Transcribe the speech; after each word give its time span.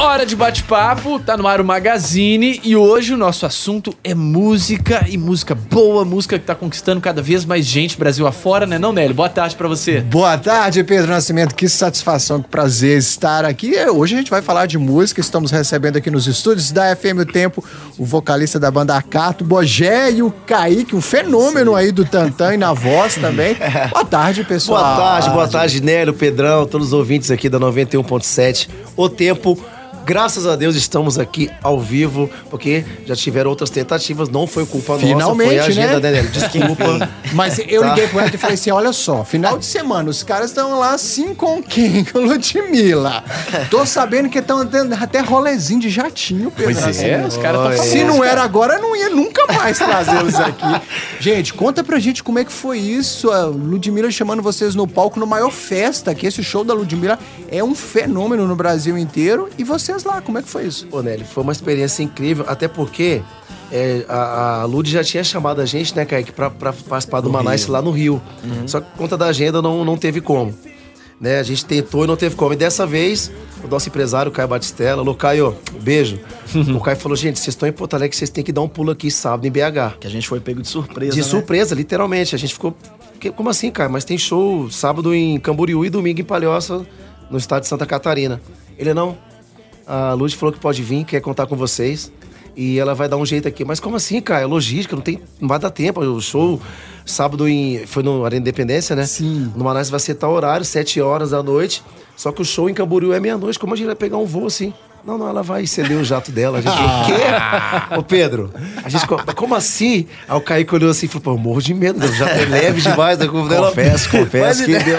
Hora 0.00 0.24
de 0.24 0.34
bate-papo, 0.34 1.20
tá 1.20 1.36
no 1.36 1.46
ar 1.46 1.60
o 1.60 1.64
Magazine 1.64 2.58
e 2.64 2.74
hoje 2.74 3.12
o 3.12 3.18
nosso 3.18 3.44
assunto 3.44 3.94
é 4.02 4.14
música 4.14 5.04
e 5.06 5.18
música 5.18 5.54
boa, 5.54 6.06
música 6.06 6.38
que 6.38 6.44
tá 6.46 6.54
conquistando 6.54 7.02
cada 7.02 7.20
vez 7.20 7.44
mais 7.44 7.66
gente 7.66 7.98
Brasil 7.98 8.26
afora, 8.26 8.66
né 8.66 8.78
não, 8.78 8.94
Nélio? 8.94 9.14
Boa 9.14 9.28
tarde 9.28 9.54
pra 9.54 9.68
você. 9.68 10.00
Boa 10.00 10.38
tarde, 10.38 10.82
Pedro 10.84 11.10
Nascimento. 11.10 11.54
Que 11.54 11.68
satisfação, 11.68 12.40
que 12.40 12.48
prazer 12.48 12.96
estar 12.96 13.44
aqui. 13.44 13.74
Hoje 13.90 14.14
a 14.14 14.18
gente 14.18 14.30
vai 14.30 14.40
falar 14.40 14.64
de 14.64 14.78
música. 14.78 15.20
Estamos 15.20 15.50
recebendo 15.50 15.98
aqui 15.98 16.10
nos 16.10 16.26
estúdios 16.26 16.72
da 16.72 16.96
FM 16.96 17.20
O 17.20 17.26
Tempo 17.26 17.62
o 17.98 18.04
vocalista 18.06 18.58
da 18.58 18.70
banda 18.70 18.96
Acato, 18.96 19.44
Bogé 19.44 20.10
e 20.12 20.22
o 20.22 20.30
Kaique, 20.30 20.96
um 20.96 21.02
fenômeno 21.02 21.74
aí 21.76 21.92
do 21.92 22.06
Tantan 22.06 22.54
e 22.54 22.56
na 22.56 22.72
voz 22.72 23.16
também. 23.16 23.54
Boa 23.92 24.06
tarde, 24.06 24.44
pessoal. 24.44 24.82
Boa 24.82 24.96
tarde, 24.96 25.30
boa 25.30 25.48
tarde, 25.48 25.82
Nélio, 25.82 26.14
Pedrão, 26.14 26.64
todos 26.64 26.86
os 26.86 26.92
ouvintes 26.94 27.30
aqui 27.30 27.50
da 27.50 27.60
91.7. 27.60 28.66
O 28.96 29.06
Tempo 29.06 29.62
Graças 30.10 30.44
a 30.44 30.56
Deus 30.56 30.74
estamos 30.74 31.20
aqui 31.20 31.48
ao 31.62 31.78
vivo, 31.78 32.28
porque 32.50 32.84
já 33.06 33.14
tiveram 33.14 33.48
outras 33.48 33.70
tentativas, 33.70 34.28
não 34.28 34.44
foi 34.44 34.66
culpa 34.66 34.98
Finalmente, 34.98 35.20
nossa, 35.20 35.44
foi 35.44 35.58
a 35.60 35.64
agenda, 35.66 36.00
né? 36.00 36.22
né? 36.22 36.28
Desculpa. 36.32 37.08
Mas 37.32 37.60
eu 37.60 37.80
tá. 37.80 37.90
liguei 37.90 38.08
pro 38.08 38.20
Ed 38.20 38.34
e 38.34 38.36
falei 38.36 38.54
assim: 38.54 38.72
olha 38.72 38.92
só, 38.92 39.22
final 39.22 39.56
de 39.56 39.64
semana, 39.64 40.10
os 40.10 40.24
caras 40.24 40.50
estão 40.50 40.76
lá 40.80 40.94
assim 40.94 41.32
com 41.32 41.62
quem? 41.62 42.02
Com 42.10 42.18
Ludmilla. 42.18 43.22
Tô 43.70 43.86
sabendo 43.86 44.28
que 44.28 44.40
estão 44.40 44.64
dando 44.64 44.94
até 44.94 45.20
rolezinho 45.20 45.78
de 45.78 45.88
jatinho, 45.88 46.50
Pedro. 46.50 46.74
Pois 46.82 47.00
é, 47.00 47.24
os 47.24 47.36
caras 47.36 47.74
estão 47.76 47.86
Se 47.86 48.02
não 48.02 48.24
era 48.24 48.42
agora, 48.42 48.80
não 48.80 48.96
ia 48.96 49.10
nunca 49.10 49.46
mais 49.52 49.78
trazê-los 49.78 50.34
aqui. 50.34 50.82
Gente, 51.20 51.54
conta 51.54 51.84
pra 51.84 52.00
gente 52.00 52.24
como 52.24 52.40
é 52.40 52.44
que 52.44 52.52
foi 52.52 52.78
isso. 52.78 53.30
A 53.30 53.44
Ludmilla 53.44 54.10
chamando 54.10 54.42
vocês 54.42 54.74
no 54.74 54.88
palco 54.88 55.20
no 55.20 55.26
maior 55.26 55.52
festa, 55.52 56.12
que 56.16 56.26
esse 56.26 56.42
show 56.42 56.64
da 56.64 56.74
Ludmilla 56.74 57.16
é 57.48 57.62
um 57.62 57.76
fenômeno 57.76 58.46
no 58.46 58.56
Brasil 58.56 58.98
inteiro. 58.98 59.48
E 59.56 59.62
você 59.62 59.92
vocês 60.00 60.04
lá, 60.04 60.20
como 60.20 60.38
é 60.38 60.42
que 60.42 60.48
foi 60.48 60.66
isso? 60.66 60.88
Ô, 60.90 61.02
Nelly, 61.02 61.24
foi 61.24 61.42
uma 61.42 61.52
experiência 61.52 62.02
incrível, 62.02 62.44
até 62.48 62.66
porque 62.66 63.22
é, 63.70 64.04
a, 64.08 64.62
a 64.62 64.64
Lud 64.64 64.90
já 64.90 65.04
tinha 65.04 65.22
chamado 65.22 65.60
a 65.60 65.66
gente, 65.66 65.94
né, 65.94 66.04
Kaique, 66.04 66.32
pra, 66.32 66.50
pra 66.50 66.72
participar 66.72 67.20
do 67.20 67.30
Manais 67.30 67.66
lá 67.66 67.82
no 67.82 67.90
Rio. 67.90 68.20
Uhum. 68.42 68.66
Só 68.66 68.80
que 68.80 68.90
por 68.90 68.98
conta 68.98 69.16
da 69.16 69.26
agenda 69.26 69.60
não, 69.60 69.84
não 69.84 69.96
teve 69.96 70.20
como. 70.20 70.54
Né, 71.20 71.38
a 71.38 71.42
gente 71.42 71.66
tentou 71.66 72.04
e 72.04 72.06
não 72.06 72.16
teve 72.16 72.34
como. 72.34 72.54
E 72.54 72.56
dessa 72.56 72.86
vez, 72.86 73.30
o 73.62 73.68
nosso 73.68 73.88
empresário, 73.88 74.32
Caio 74.32 74.48
Batistella, 74.48 75.02
alô, 75.02 75.14
Caio, 75.14 75.54
beijo. 75.82 76.18
o 76.74 76.80
Caio 76.80 76.96
falou, 76.96 77.16
gente, 77.16 77.38
vocês 77.38 77.48
estão 77.48 77.68
em 77.68 77.72
Porto 77.72 77.94
Alegre, 77.94 78.16
vocês 78.16 78.30
têm 78.30 78.42
que 78.42 78.52
dar 78.52 78.62
um 78.62 78.68
pulo 78.68 78.90
aqui 78.90 79.10
sábado 79.10 79.46
em 79.46 79.50
BH. 79.50 79.98
Que 80.00 80.06
a 80.06 80.10
gente 80.10 80.26
foi 80.26 80.40
pego 80.40 80.62
de 80.62 80.68
surpresa, 80.68 81.12
De 81.12 81.18
né? 81.18 81.22
surpresa, 81.22 81.74
literalmente. 81.74 82.34
A 82.34 82.38
gente 82.38 82.54
ficou, 82.54 82.74
como 83.36 83.50
assim, 83.50 83.70
Caio? 83.70 83.90
Mas 83.90 84.04
tem 84.04 84.16
show 84.16 84.70
sábado 84.70 85.14
em 85.14 85.38
Camboriú 85.38 85.84
e 85.84 85.90
domingo 85.90 86.20
em 86.22 86.24
Palhoça, 86.24 86.86
no 87.30 87.36
estado 87.36 87.62
de 87.62 87.68
Santa 87.68 87.84
Catarina. 87.84 88.40
Ele, 88.78 88.94
não, 88.94 89.18
a 89.90 90.12
Luz 90.14 90.32
falou 90.34 90.52
que 90.52 90.60
pode 90.60 90.82
vir, 90.84 91.04
quer 91.04 91.20
contar 91.20 91.46
com 91.46 91.56
vocês. 91.56 92.12
E 92.56 92.78
ela 92.78 92.94
vai 92.94 93.08
dar 93.08 93.16
um 93.16 93.26
jeito 93.26 93.48
aqui. 93.48 93.64
Mas 93.64 93.80
como 93.80 93.96
assim, 93.96 94.20
cara? 94.20 94.42
É 94.42 94.46
logística, 94.46 94.94
não, 94.94 95.02
tem, 95.02 95.20
não 95.40 95.48
vai 95.48 95.58
dar 95.58 95.70
tempo. 95.70 96.00
O 96.00 96.20
show 96.20 96.60
sábado 97.04 97.48
em, 97.48 97.84
foi 97.86 98.02
no 98.02 98.24
Arena 98.24 98.40
Independência, 98.40 98.94
né? 98.94 99.04
Sim. 99.04 99.52
No 99.56 99.64
Manaus 99.64 99.90
vai 99.90 99.98
ser 99.98 100.14
tal 100.14 100.32
horário, 100.32 100.64
7 100.64 101.00
horas 101.00 101.30
da 101.30 101.42
noite. 101.42 101.82
Só 102.16 102.30
que 102.30 102.40
o 102.40 102.44
show 102.44 102.68
em 102.68 102.74
Camboriú 102.74 103.12
é 103.12 103.18
meia-noite. 103.18 103.58
Como 103.58 103.74
a 103.74 103.76
gente 103.76 103.86
vai 103.86 103.96
pegar 103.96 104.18
um 104.18 104.26
voo 104.26 104.46
assim? 104.46 104.72
Não, 105.04 105.16
não, 105.16 105.28
ela 105.28 105.42
vai 105.42 105.66
ceder 105.66 105.96
o 105.96 106.04
jato 106.04 106.30
dela. 106.30 106.58
A 106.58 106.60
gente 106.60 106.74
falou, 106.76 107.06
quê? 107.06 107.96
Ô, 107.98 108.02
Pedro, 108.02 108.52
a 108.84 108.88
gente, 108.88 109.04
como 109.34 109.54
assim? 109.54 110.06
Aí 110.28 110.36
o 110.36 110.40
Kaique 110.40 110.74
olhou 110.74 110.90
assim 110.90 111.06
e 111.06 111.08
falou, 111.08 111.22
pô, 111.22 111.30
eu 111.32 111.38
morro 111.38 111.62
de 111.62 111.72
medo, 111.74 112.04
o 112.04 112.12
jato 112.12 112.32
é 112.32 112.44
leve 112.44 112.80
demais. 112.80 113.18
Né? 113.18 113.26
Confesso, 113.26 114.10
confesso 114.10 114.64
que 114.64 114.78
deu... 114.78 114.98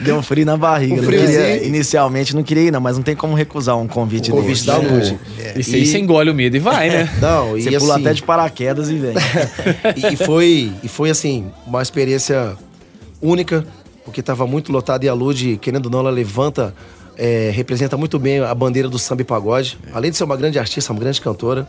Deu 0.00 0.16
um 0.16 0.22
frio 0.22 0.46
na 0.46 0.56
barriga. 0.56 0.94
Um 0.94 1.04
queria, 1.04 1.64
inicialmente 1.64 2.34
não 2.34 2.42
queria 2.42 2.64
ir, 2.64 2.70
não, 2.70 2.80
mas 2.80 2.96
não 2.96 3.02
tem 3.02 3.16
como 3.16 3.34
recusar 3.34 3.76
um 3.76 3.88
convite 3.88 4.30
o 4.30 4.34
convite 4.34 4.64
da 4.64 4.76
Luz. 4.76 5.14
É. 5.38 5.54
E, 5.56 5.60
e 5.60 5.86
você 5.86 5.98
engole 5.98 6.30
o 6.30 6.34
medo 6.34 6.56
e 6.56 6.60
vai, 6.60 6.88
né? 6.88 7.10
Não, 7.20 7.50
você 7.50 7.70
e 7.70 7.78
pula 7.78 7.94
assim, 7.94 8.02
até 8.02 8.14
de 8.14 8.22
paraquedas 8.22 8.90
e 8.90 8.94
vem. 8.94 9.14
e, 10.12 10.16
foi, 10.16 10.72
e 10.82 10.88
foi 10.88 11.10
assim, 11.10 11.46
uma 11.66 11.82
experiência 11.82 12.56
única, 13.20 13.66
porque 14.04 14.20
estava 14.20 14.46
muito 14.46 14.70
lotado 14.70 15.04
e 15.04 15.08
a 15.08 15.14
Lud, 15.14 15.58
querendo 15.60 15.86
ou 15.86 15.92
não, 15.92 15.98
ela 16.00 16.10
levanta, 16.10 16.72
é, 17.16 17.50
representa 17.52 17.96
muito 17.96 18.18
bem 18.18 18.40
a 18.40 18.54
bandeira 18.54 18.88
do 18.88 18.98
samba 18.98 19.22
e 19.22 19.24
pagode. 19.24 19.78
Além 19.92 20.10
de 20.10 20.16
ser 20.16 20.24
uma 20.24 20.36
grande 20.36 20.58
artista, 20.58 20.92
uma 20.92 21.00
grande 21.00 21.20
cantora. 21.20 21.66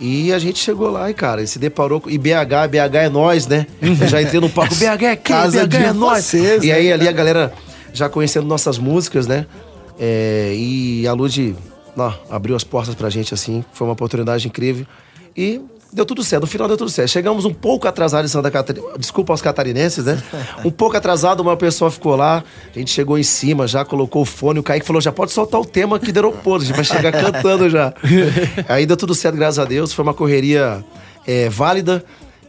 E 0.00 0.32
a 0.32 0.38
gente 0.38 0.58
chegou 0.58 0.90
lá 0.90 1.08
e, 1.08 1.14
cara, 1.14 1.46
se 1.46 1.58
deparou 1.58 2.00
com. 2.00 2.10
E 2.10 2.18
BH, 2.18 2.68
BH 2.70 2.96
é 2.96 3.08
nós, 3.08 3.46
né? 3.46 3.66
Eu 3.80 4.08
já 4.08 4.20
entrei 4.20 4.40
no 4.40 4.50
palco, 4.50 4.74
BH 4.74 5.02
é 5.04 5.16
quem? 5.16 5.36
Casa 5.36 5.66
BH 5.66 5.74
é 5.74 5.92
nós. 5.92 6.24
Vocês, 6.24 6.64
e 6.64 6.72
aí 6.72 6.88
né? 6.88 6.92
ali 6.92 7.08
a 7.08 7.12
galera 7.12 7.52
já 7.92 8.08
conhecendo 8.08 8.46
nossas 8.46 8.78
músicas, 8.78 9.26
né? 9.26 9.46
É, 9.98 10.52
e 10.56 11.06
a 11.06 11.12
Lud 11.12 11.56
abriu 12.28 12.56
as 12.56 12.64
portas 12.64 12.94
pra 12.94 13.08
gente, 13.08 13.32
assim. 13.32 13.64
Foi 13.72 13.86
uma 13.86 13.92
oportunidade 13.92 14.46
incrível. 14.48 14.86
E 15.36 15.60
deu 15.94 16.04
tudo 16.04 16.24
certo. 16.24 16.42
No 16.42 16.46
final 16.48 16.66
deu 16.66 16.76
tudo 16.76 16.90
certo. 16.90 17.08
Chegamos 17.08 17.44
um 17.44 17.54
pouco 17.54 17.86
atrasado 17.86 18.24
em 18.24 18.28
Santa 18.28 18.50
Catarina. 18.50 18.86
Desculpa 18.98 19.32
aos 19.32 19.40
catarinenses, 19.40 20.04
né? 20.04 20.20
Um 20.64 20.70
pouco 20.70 20.96
atrasado, 20.96 21.40
uma 21.40 21.56
pessoa 21.56 21.90
ficou 21.90 22.16
lá. 22.16 22.42
A 22.74 22.78
gente 22.78 22.90
chegou 22.90 23.18
em 23.18 23.22
cima, 23.22 23.66
já 23.66 23.84
colocou 23.84 24.22
o 24.22 24.24
fone. 24.24 24.58
O 24.58 24.62
Kaique 24.62 24.84
falou: 24.84 25.00
já 25.00 25.12
pode 25.12 25.30
soltar 25.30 25.60
o 25.60 25.64
tema 25.64 25.96
aqui 25.96 26.10
do 26.10 26.18
aeroporto. 26.18 26.64
A 26.64 26.66
gente 26.66 26.76
vai 26.76 26.84
chegar 26.84 27.12
cantando 27.12 27.70
já. 27.70 27.92
Aí 28.68 28.86
deu 28.86 28.96
tudo 28.96 29.14
certo, 29.14 29.36
graças 29.36 29.58
a 29.58 29.64
Deus. 29.64 29.92
Foi 29.92 30.02
uma 30.02 30.14
correria 30.14 30.84
é, 31.26 31.48
válida. 31.48 32.04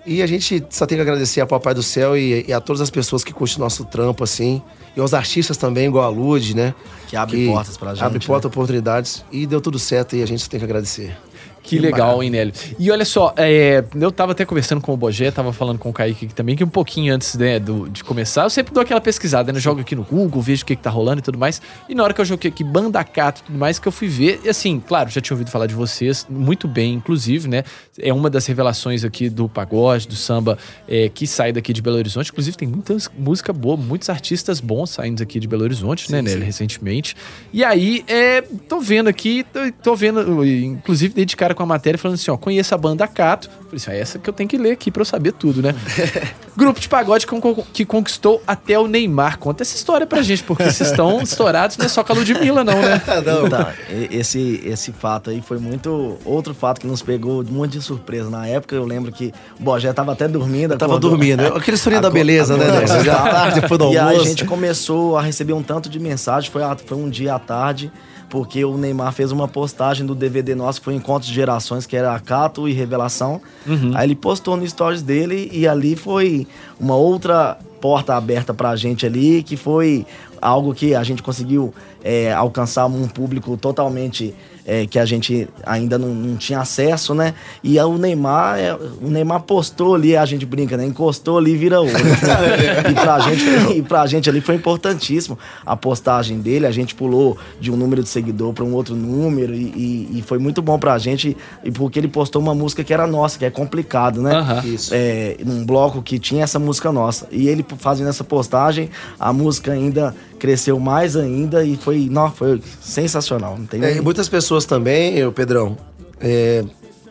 E 0.06 0.22
a 0.22 0.28
gente 0.28 0.64
só 0.70 0.86
tem 0.86 0.98
que 0.98 1.02
agradecer 1.02 1.42
ao 1.42 1.48
Papai 1.48 1.74
do 1.74 1.82
Céu 1.82 2.16
e, 2.16 2.46
e 2.48 2.54
a 2.54 2.62
todas 2.62 2.80
as 2.80 2.92
pessoas 2.92 3.24
que 3.24 3.34
curtem 3.34 3.58
nosso 3.58 3.84
trampo, 3.86 4.24
assim. 4.24 4.62
E 4.96 5.00
aos 5.00 5.14
artistas 5.14 5.58
também, 5.58 5.88
igual 5.88 6.06
a 6.06 6.10
Lud, 6.10 6.56
né? 6.56 6.76
Que 7.08 7.16
abre 7.16 7.38
que 7.38 7.48
portas 7.48 7.76
pra 7.76 7.90
gente. 7.94 8.04
Abre 8.04 8.20
né? 8.20 8.26
portas, 8.26 8.46
oportunidades. 8.46 9.26
E 9.32 9.48
deu 9.48 9.60
tudo 9.60 9.80
certo 9.80 10.16
e 10.16 10.22
a 10.22 10.26
gente 10.26 10.42
só 10.42 10.50
tem 10.50 10.60
que 10.60 10.64
agradecer. 10.64 11.18
Que, 11.66 11.80
legal, 11.80 12.22
hein, 12.22 12.30
Nélio? 12.30 12.54
E 12.78 12.92
olha 12.92 13.04
só, 13.04 13.34
é, 13.36 13.84
eu 14.00 14.12
tava 14.12 14.34
até 14.34 14.46
conversando 14.46 14.82
com 14.82 14.94
o 14.94 14.98
Bogé, 14.98 15.32
tava 15.32 15.52
falando 15.52 15.80
com 15.80 15.90
o 15.90 15.94
Kaique 15.94 16.26
aqui 16.26 16.36
também, 16.36 16.56
que 16.56 16.64
um 16.64 16.70
pouquinho 16.70 17.14
antes 17.14 17.36
né, 17.36 17.60
do, 17.60 17.90
de 17.90 18.04
começar, 18.04 18.44
eu 18.44 18.50
sempre 18.50 18.72
dou 18.72 18.84
aquela 18.84 19.02
pesquisada, 19.02 19.52
né? 19.52 19.60
Jogo 19.60 19.82
aqui 19.82 19.96
no 19.96 20.04
Google, 20.04 20.42
vejo 20.42 20.62
o 20.62 20.66
que, 20.66 20.76
que 20.76 20.82
tá 20.82 20.92
rolando 20.92 21.20
e 21.20 21.24
tudo 21.24 21.40
mais. 21.40 21.60
E 21.90 21.96
na 21.96 22.04
hora 22.04 22.14
que 22.14 22.22
eu 22.22 22.26
joguei 22.26 22.52
aqui 22.52 22.64
Banda 22.64 23.04
Cato 23.04 23.42
e 23.42 23.44
tudo 23.46 23.58
mais, 23.58 23.80
que 23.80 23.88
eu 23.88 23.92
fui 23.92 24.08
ver, 24.08 24.42
e 24.44 24.50
assim, 24.50 24.80
claro, 24.80 25.10
já 25.10 25.20
tinha 25.20 25.34
ouvido 25.34 25.50
falar 25.50 25.66
de 25.66 25.74
vocês, 25.74 26.28
muito 26.30 26.68
bem, 26.68 26.94
inclusive, 26.94 27.48
né? 27.48 27.64
É 27.98 28.14
uma 28.14 28.30
das 28.30 28.46
revelações 28.46 29.04
aqui 29.04 29.28
do 29.28 29.50
pagode, 29.50 30.08
do 30.08 30.16
samba, 30.16 30.60
é, 30.88 31.10
que 31.10 31.26
sai 31.26 31.52
daqui 31.52 31.74
de 31.74 31.82
Belo 31.82 31.98
Horizonte. 31.98 32.30
Inclusive, 32.30 32.56
tem 32.56 32.68
muita 32.68 32.96
música 33.18 33.52
boa, 33.52 33.76
muitos 33.76 34.10
artistas 34.10 34.60
bons 34.60 34.92
saindo 34.92 35.24
aqui 35.24 35.40
de 35.40 35.48
Belo 35.48 35.64
Horizonte, 35.64 36.12
né, 36.12 36.20
sim, 36.20 36.24
né, 36.24 36.32
Nélio, 36.32 36.46
recentemente. 36.46 37.16
E 37.52 37.64
aí, 37.64 38.04
é, 38.08 38.42
tô 38.42 38.80
vendo 38.80 39.08
aqui, 39.08 39.44
tô, 39.52 39.60
tô 39.82 39.96
vendo, 39.96 40.46
inclusive, 40.46 41.14
dei 41.14 41.26
de 41.26 41.36
cara 41.36 41.55
com 41.56 41.64
a 41.64 41.66
matéria 41.66 41.98
falando 41.98 42.16
assim, 42.16 42.30
ó, 42.30 42.38
conheço 42.38 42.76
a 42.76 42.78
banda 42.78 43.08
Cato. 43.08 43.50
Falei 43.50 43.76
assim, 43.76 43.92
é 43.92 44.00
essa 44.00 44.20
que 44.20 44.30
eu 44.30 44.34
tenho 44.34 44.48
que 44.48 44.58
ler 44.58 44.72
aqui 44.72 44.92
pra 44.92 45.02
eu 45.02 45.06
saber 45.06 45.32
tudo, 45.32 45.62
né? 45.62 45.74
Grupo 46.56 46.80
de 46.80 46.88
pagode 46.88 47.26
que 47.74 47.86
conquistou 47.86 48.42
até 48.46 48.78
o 48.80 48.88
Neymar. 48.88 49.40
Conta 49.40 49.64
essa 49.64 49.76
história 49.76 50.06
pra 50.06 50.22
gente, 50.22 50.44
porque 50.44 50.64
vocês 50.64 50.90
estão 50.90 51.20
estourados, 51.24 51.78
não 51.78 51.86
é 51.86 51.90
só 51.90 52.04
com 52.04 52.14
a 52.14 52.16
Ludmilla, 52.16 52.64
não, 52.64 52.80
né? 52.82 53.02
não. 53.26 53.48
Então, 53.48 53.68
esse, 54.12 54.62
esse 54.66 54.92
fato 54.92 55.30
aí 55.30 55.42
foi 55.42 55.58
muito... 55.58 56.18
Outro 56.24 56.54
fato 56.54 56.80
que 56.80 56.88
nos 56.88 57.02
pegou 57.02 57.44
muito 57.44 57.74
de 57.74 57.82
surpresa. 57.82 58.30
Na 58.30 58.48
época, 58.48 58.76
eu 58.76 58.86
lembro 58.86 59.12
que 59.12 59.34
o 59.60 59.64
Bogé 59.64 59.92
tava 59.94 60.14
até 60.14 60.28
dormindo. 60.28 60.74
Eu 60.74 60.78
tava 60.78 61.00
dormindo. 61.00 61.46
Aquele 61.48 61.78
soninho 61.78 62.02
da 62.02 62.10
beleza, 62.10 62.56
né? 62.58 62.66
tarde, 63.14 63.62
depois 63.62 63.78
do 63.78 63.86
almoço. 63.86 64.06
E 64.06 64.16
aí 64.16 64.18
a 64.18 64.24
gente 64.24 64.46
começou 64.46 65.18
a 65.18 65.22
receber 65.22 65.54
um 65.54 65.64
tanto 65.64 65.90
de 65.90 66.00
mensagem. 66.00 66.50
Foi, 66.50 66.62
foi 66.86 66.98
um 66.98 67.10
dia 67.10 67.36
à 67.36 67.40
tarde 67.40 67.92
porque 68.36 68.66
o 68.66 68.78
Neymar 68.78 69.14
fez 69.14 69.32
uma 69.32 69.48
postagem 69.48 70.06
do 70.06 70.14
DVD 70.14 70.56
nosso, 70.56 70.82
que 70.82 70.84
foi 70.84 70.94
Encontro 70.94 71.26
de 71.26 71.34
Gerações, 71.34 71.86
que 71.86 71.96
era 71.96 72.14
Acato 72.14 72.68
e 72.68 72.74
Revelação. 72.74 73.40
Uhum. 73.66 73.94
Aí 73.96 74.06
ele 74.06 74.14
postou 74.14 74.58
no 74.58 74.68
stories 74.68 75.02
dele 75.02 75.50
e 75.54 75.66
ali 75.66 75.96
foi 75.96 76.46
uma 76.78 76.98
outra 76.98 77.58
porta 77.80 78.14
aberta 78.14 78.54
pra 78.54 78.76
gente 78.76 79.06
ali, 79.06 79.42
que 79.42 79.56
foi 79.56 80.06
algo 80.42 80.76
que 80.76 80.94
a 80.94 81.02
gente 81.02 81.24
conseguiu 81.24 81.74
é, 82.06 82.32
alcançar 82.32 82.86
um 82.86 83.08
público 83.08 83.58
totalmente 83.58 84.36
é, 84.64 84.86
que 84.86 85.00
a 85.00 85.06
gente 85.06 85.48
ainda 85.66 85.98
não, 85.98 86.10
não, 86.10 86.38
tinha 86.38 86.60
acesso, 86.60 87.14
né? 87.16 87.34
E 87.64 87.80
o 87.80 87.98
Neymar, 87.98 88.60
é, 88.60 88.74
o 88.74 89.10
Neymar 89.10 89.42
postou 89.42 89.96
ali, 89.96 90.16
a 90.16 90.26
gente 90.26 90.46
brinca, 90.46 90.78
né? 90.78 90.86
Encostou 90.86 91.40
ali, 91.40 91.58
vira 91.58 91.82
ouro. 91.82 91.94
e, 92.90 92.94
pra 92.94 93.20
gente, 93.20 93.78
e 93.78 93.82
pra 93.82 94.08
gente 94.08 94.30
ali 94.30 94.40
foi 94.40 94.56
importantíssimo 94.56 95.38
a 95.66 95.76
postagem 95.76 96.40
dele. 96.40 96.68
A 96.68 96.72
gente 96.72 96.94
pulou 96.94 97.38
de 97.60 97.72
um 97.72 97.76
número 97.76 98.04
de 98.04 98.10
seguidor 98.10 98.54
para 98.54 98.64
um 98.64 98.74
outro 98.74 98.96
número 98.96 99.54
e, 99.54 99.66
e, 99.76 100.20
e, 100.20 100.22
foi 100.22 100.38
muito 100.38 100.62
bom 100.62 100.78
pra 100.78 100.98
gente, 101.00 101.36
e 101.64 101.72
porque 101.72 102.00
ele 102.00 102.08
postou 102.08 102.42
uma 102.42 102.54
música 102.54 102.84
que 102.84 102.94
era 102.94 103.08
nossa, 103.08 103.38
que 103.40 103.46
é 103.46 103.50
complicado, 103.50 104.22
né? 104.22 104.42
Uhum. 104.42 104.74
Isso. 104.74 104.92
É, 104.94 105.38
num 105.44 105.66
bloco 105.66 106.02
que 106.02 106.20
tinha 106.20 106.44
essa 106.44 106.60
música 106.60 106.92
nossa. 106.92 107.28
E 107.32 107.48
ele 107.48 107.66
fazendo 107.80 108.10
essa 108.10 108.24
postagem, 108.24 108.90
a 109.20 109.34
música 109.34 109.72
ainda 109.72 110.16
cresceu 110.40 110.80
mais 110.80 111.16
ainda 111.16 111.64
e 111.64 111.76
foi, 111.78 112.08
não, 112.12 112.32
foi 112.32 112.62
sensacional. 112.82 113.56
Não 113.58 113.66
tem 113.66 113.84
é, 113.84 114.02
muitas 114.02 114.28
pessoas 114.30 114.66
também, 114.66 115.16
eu, 115.18 115.32
Pedrão, 115.32 115.78
é, 116.20 116.64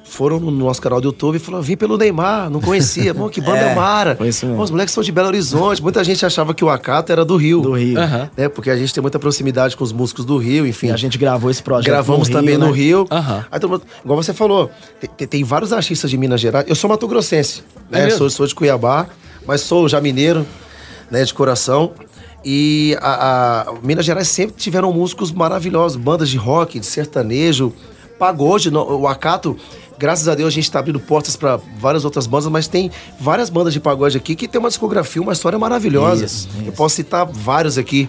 foram 0.04 0.38
no 0.38 0.50
nosso 0.50 0.80
canal 0.80 1.00
do 1.00 1.08
YouTube 1.08 1.36
e 1.36 1.38
falaram, 1.40 1.62
vim 1.64 1.76
pelo 1.76 1.96
Neymar, 1.98 2.48
não 2.48 2.60
conhecia. 2.60 3.12
Pô, 3.12 3.28
que 3.28 3.40
banda 3.40 3.58
É, 3.64 3.74
mara. 3.74 4.16
os 4.58 4.70
moleques 4.70 4.94
são 4.94 5.02
de 5.02 5.10
Belo 5.10 5.26
Horizonte. 5.28 5.82
Muita 5.82 6.04
gente 6.04 6.24
achava 6.24 6.54
que 6.54 6.64
o 6.64 6.70
Acato 6.70 7.10
era 7.10 7.24
do 7.24 7.36
Rio. 7.36 7.60
Do 7.62 7.72
Rio. 7.72 7.98
Aham. 7.98 8.30
Né? 8.36 8.48
Porque 8.48 8.70
a 8.70 8.76
gente 8.76 8.94
tem 8.94 9.02
muita 9.02 9.18
proximidade 9.18 9.76
com 9.76 9.82
os 9.82 9.92
músicos 9.92 10.24
do 10.24 10.36
Rio, 10.36 10.66
enfim. 10.66 10.88
E 10.88 10.92
a 10.92 10.96
gente 10.96 11.18
gravou 11.18 11.50
esse 11.50 11.62
projeto 11.62 11.86
Gravamos 11.90 12.28
no 12.28 12.34
Rio, 12.34 12.40
também 12.42 12.58
né? 12.58 12.64
no 12.66 12.70
Rio. 12.72 13.06
Aham. 13.10 13.44
Aí 13.50 13.58
todo 13.58 13.70
mundo- 13.70 13.82
igual 14.04 14.22
você 14.22 14.32
falou, 14.32 14.70
tem, 15.16 15.26
tem- 15.26 15.42
vários 15.44 15.72
artistas 15.72 16.08
de 16.08 16.16
Minas 16.16 16.40
Gerais. 16.40 16.66
Eu 16.68 16.76
sou 16.76 16.88
mato-grossense, 16.88 17.62
É 17.90 17.98
né? 17.98 18.04
mesmo? 18.04 18.18
sou, 18.18 18.30
sou 18.30 18.46
de 18.46 18.54
Cuiabá, 18.54 19.06
mas 19.46 19.62
sou 19.62 19.88
já 19.88 20.00
mineiro, 20.00 20.46
né? 21.10 21.24
De 21.24 21.34
coração. 21.34 21.92
E 22.44 22.96
a, 23.00 23.62
a- 23.70 23.74
Minas 23.82 24.04
Gerais 24.04 24.28
sempre 24.28 24.54
tiveram 24.56 24.92
músicos 24.92 25.32
maravilhosos, 25.32 25.96
bandas 25.96 26.28
de 26.28 26.36
rock, 26.36 26.78
de 26.78 26.86
sertanejo, 26.86 27.72
pagode. 28.18 28.70
no- 28.70 28.84
o 29.00 29.08
Acato, 29.08 29.56
graças 29.98 30.28
a 30.28 30.34
Deus, 30.34 30.48
a 30.48 30.50
gente 30.50 30.64
está 30.64 30.78
abrindo 30.78 31.00
portas 31.00 31.36
para 31.36 31.58
várias 31.78 32.04
outras 32.04 32.26
bandas, 32.26 32.46
mas 32.48 32.68
tem 32.68 32.90
várias 33.18 33.48
bandas 33.48 33.72
de 33.72 33.80
pagode 33.80 34.16
aqui 34.16 34.34
que 34.34 34.46
tem 34.46 34.58
uma 34.58 34.68
discografia, 34.68 35.22
uma 35.22 35.32
história 35.32 35.58
maravilhosa. 35.58 36.24
Isso, 36.26 36.48
Eu 36.56 36.62
isso. 36.64 36.72
posso 36.72 36.96
citar 36.96 37.24
vários 37.26 37.78
aqui. 37.78 38.08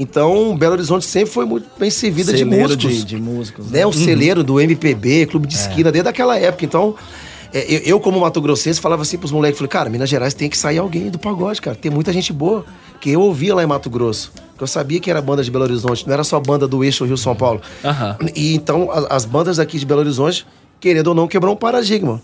Então, 0.00 0.56
Belo 0.56 0.74
Horizonte 0.74 1.04
sempre 1.04 1.30
foi 1.30 1.44
muito 1.44 1.66
bem 1.76 1.90
servida 1.90 2.32
de 2.32 2.38
Celeiro 2.38 2.62
músicos 2.68 2.94
de, 2.98 3.04
de 3.04 3.16
músicos. 3.16 3.70
né, 3.70 3.84
o 3.84 3.92
celeiro 3.92 4.44
do 4.44 4.60
MPB, 4.60 5.26
Clube 5.26 5.46
É. 5.46 5.48
de 5.48 5.54
Esquina, 5.56 5.90
desde 5.90 6.08
aquela 6.08 6.38
época. 6.38 6.64
Então, 6.64 6.94
é, 6.94 7.27
eu, 7.52 7.80
eu, 7.80 8.00
como 8.00 8.20
Mato 8.20 8.40
Grossense, 8.40 8.80
falava 8.80 9.02
assim 9.02 9.16
pros 9.18 9.32
moleques, 9.32 9.58
falei, 9.58 9.68
cara, 9.68 9.90
Minas 9.90 10.08
Gerais 10.08 10.34
tem 10.34 10.48
que 10.48 10.56
sair 10.56 10.78
alguém 10.78 11.10
do 11.10 11.18
pagode, 11.18 11.60
cara. 11.60 11.76
Tem 11.76 11.90
muita 11.90 12.12
gente 12.12 12.32
boa, 12.32 12.64
que 13.00 13.10
eu 13.10 13.20
ouvia 13.20 13.54
lá 13.54 13.62
em 13.62 13.66
Mato 13.66 13.88
Grosso. 13.88 14.32
Que 14.56 14.62
eu 14.62 14.66
sabia 14.66 15.00
que 15.00 15.10
era 15.10 15.22
banda 15.22 15.42
de 15.42 15.50
Belo 15.50 15.64
Horizonte, 15.64 16.06
não 16.06 16.12
era 16.12 16.24
só 16.24 16.38
banda 16.40 16.66
do 16.66 16.82
eixo 16.82 17.04
Rio-São 17.04 17.34
Paulo. 17.34 17.60
Aham. 17.84 18.16
E 18.34 18.54
então, 18.54 18.90
as, 18.90 19.24
bandas 19.24 19.58
aqui 19.58 19.78
de 19.78 19.86
Belo 19.86 20.00
Horizonte, 20.00 20.46
querendo 20.80 21.08
ou 21.08 21.14
não, 21.14 21.28
quebrou 21.28 21.54
um 21.54 21.56
paradigma. 21.56 22.20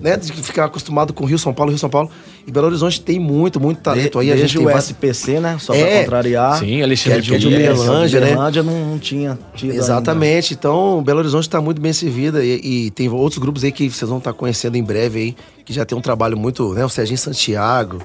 Né, 0.00 0.16
de 0.16 0.32
ficar 0.32 0.64
acostumado 0.64 1.12
com 1.12 1.26
Rio, 1.26 1.38
São 1.38 1.52
Paulo, 1.52 1.70
Rio, 1.70 1.78
São 1.78 1.90
Paulo. 1.90 2.10
E 2.46 2.50
Belo 2.50 2.68
Horizonte 2.68 3.02
tem 3.02 3.18
muito, 3.20 3.60
muito 3.60 3.82
talento 3.82 4.18
aí. 4.18 4.32
A 4.32 4.36
gente 4.36 4.58
o 4.58 4.70
SPC, 4.70 5.40
né? 5.40 5.58
Só 5.60 5.74
É. 5.74 5.84
pra 5.84 6.04
contrariar. 6.04 6.58
Sim, 6.58 6.80
Alexandre 6.82 7.20
que 7.20 7.34
é 7.34 7.38
de 7.38 7.46
Uberlândia, 7.46 8.18
Uberlândia, 8.18 8.62
né? 8.62 8.62
não, 8.62 8.90
não 8.92 8.98
tinha 8.98 9.38
tido 9.54 9.74
Exatamente. 9.74 10.54
Então, 10.54 11.02
Belo 11.02 11.18
Horizonte 11.18 11.42
está 11.42 11.60
muito 11.60 11.82
bem 11.82 11.92
servida 11.92 12.42
e, 12.42 12.86
e 12.86 12.90
tem 12.92 13.10
outros 13.10 13.38
grupos 13.38 13.62
aí 13.62 13.70
que 13.70 13.90
vocês 13.90 14.08
vão 14.08 14.16
estar 14.16 14.32
conhecendo 14.32 14.76
em 14.76 14.82
breve 14.82 15.18
aí, 15.18 15.36
que 15.66 15.72
já 15.72 15.84
tem 15.84 15.96
um 15.96 16.00
trabalho 16.00 16.34
muito, 16.34 16.72
né? 16.72 16.82
O 16.82 16.88
Serginho 16.88 17.18
Santiago, 17.18 18.00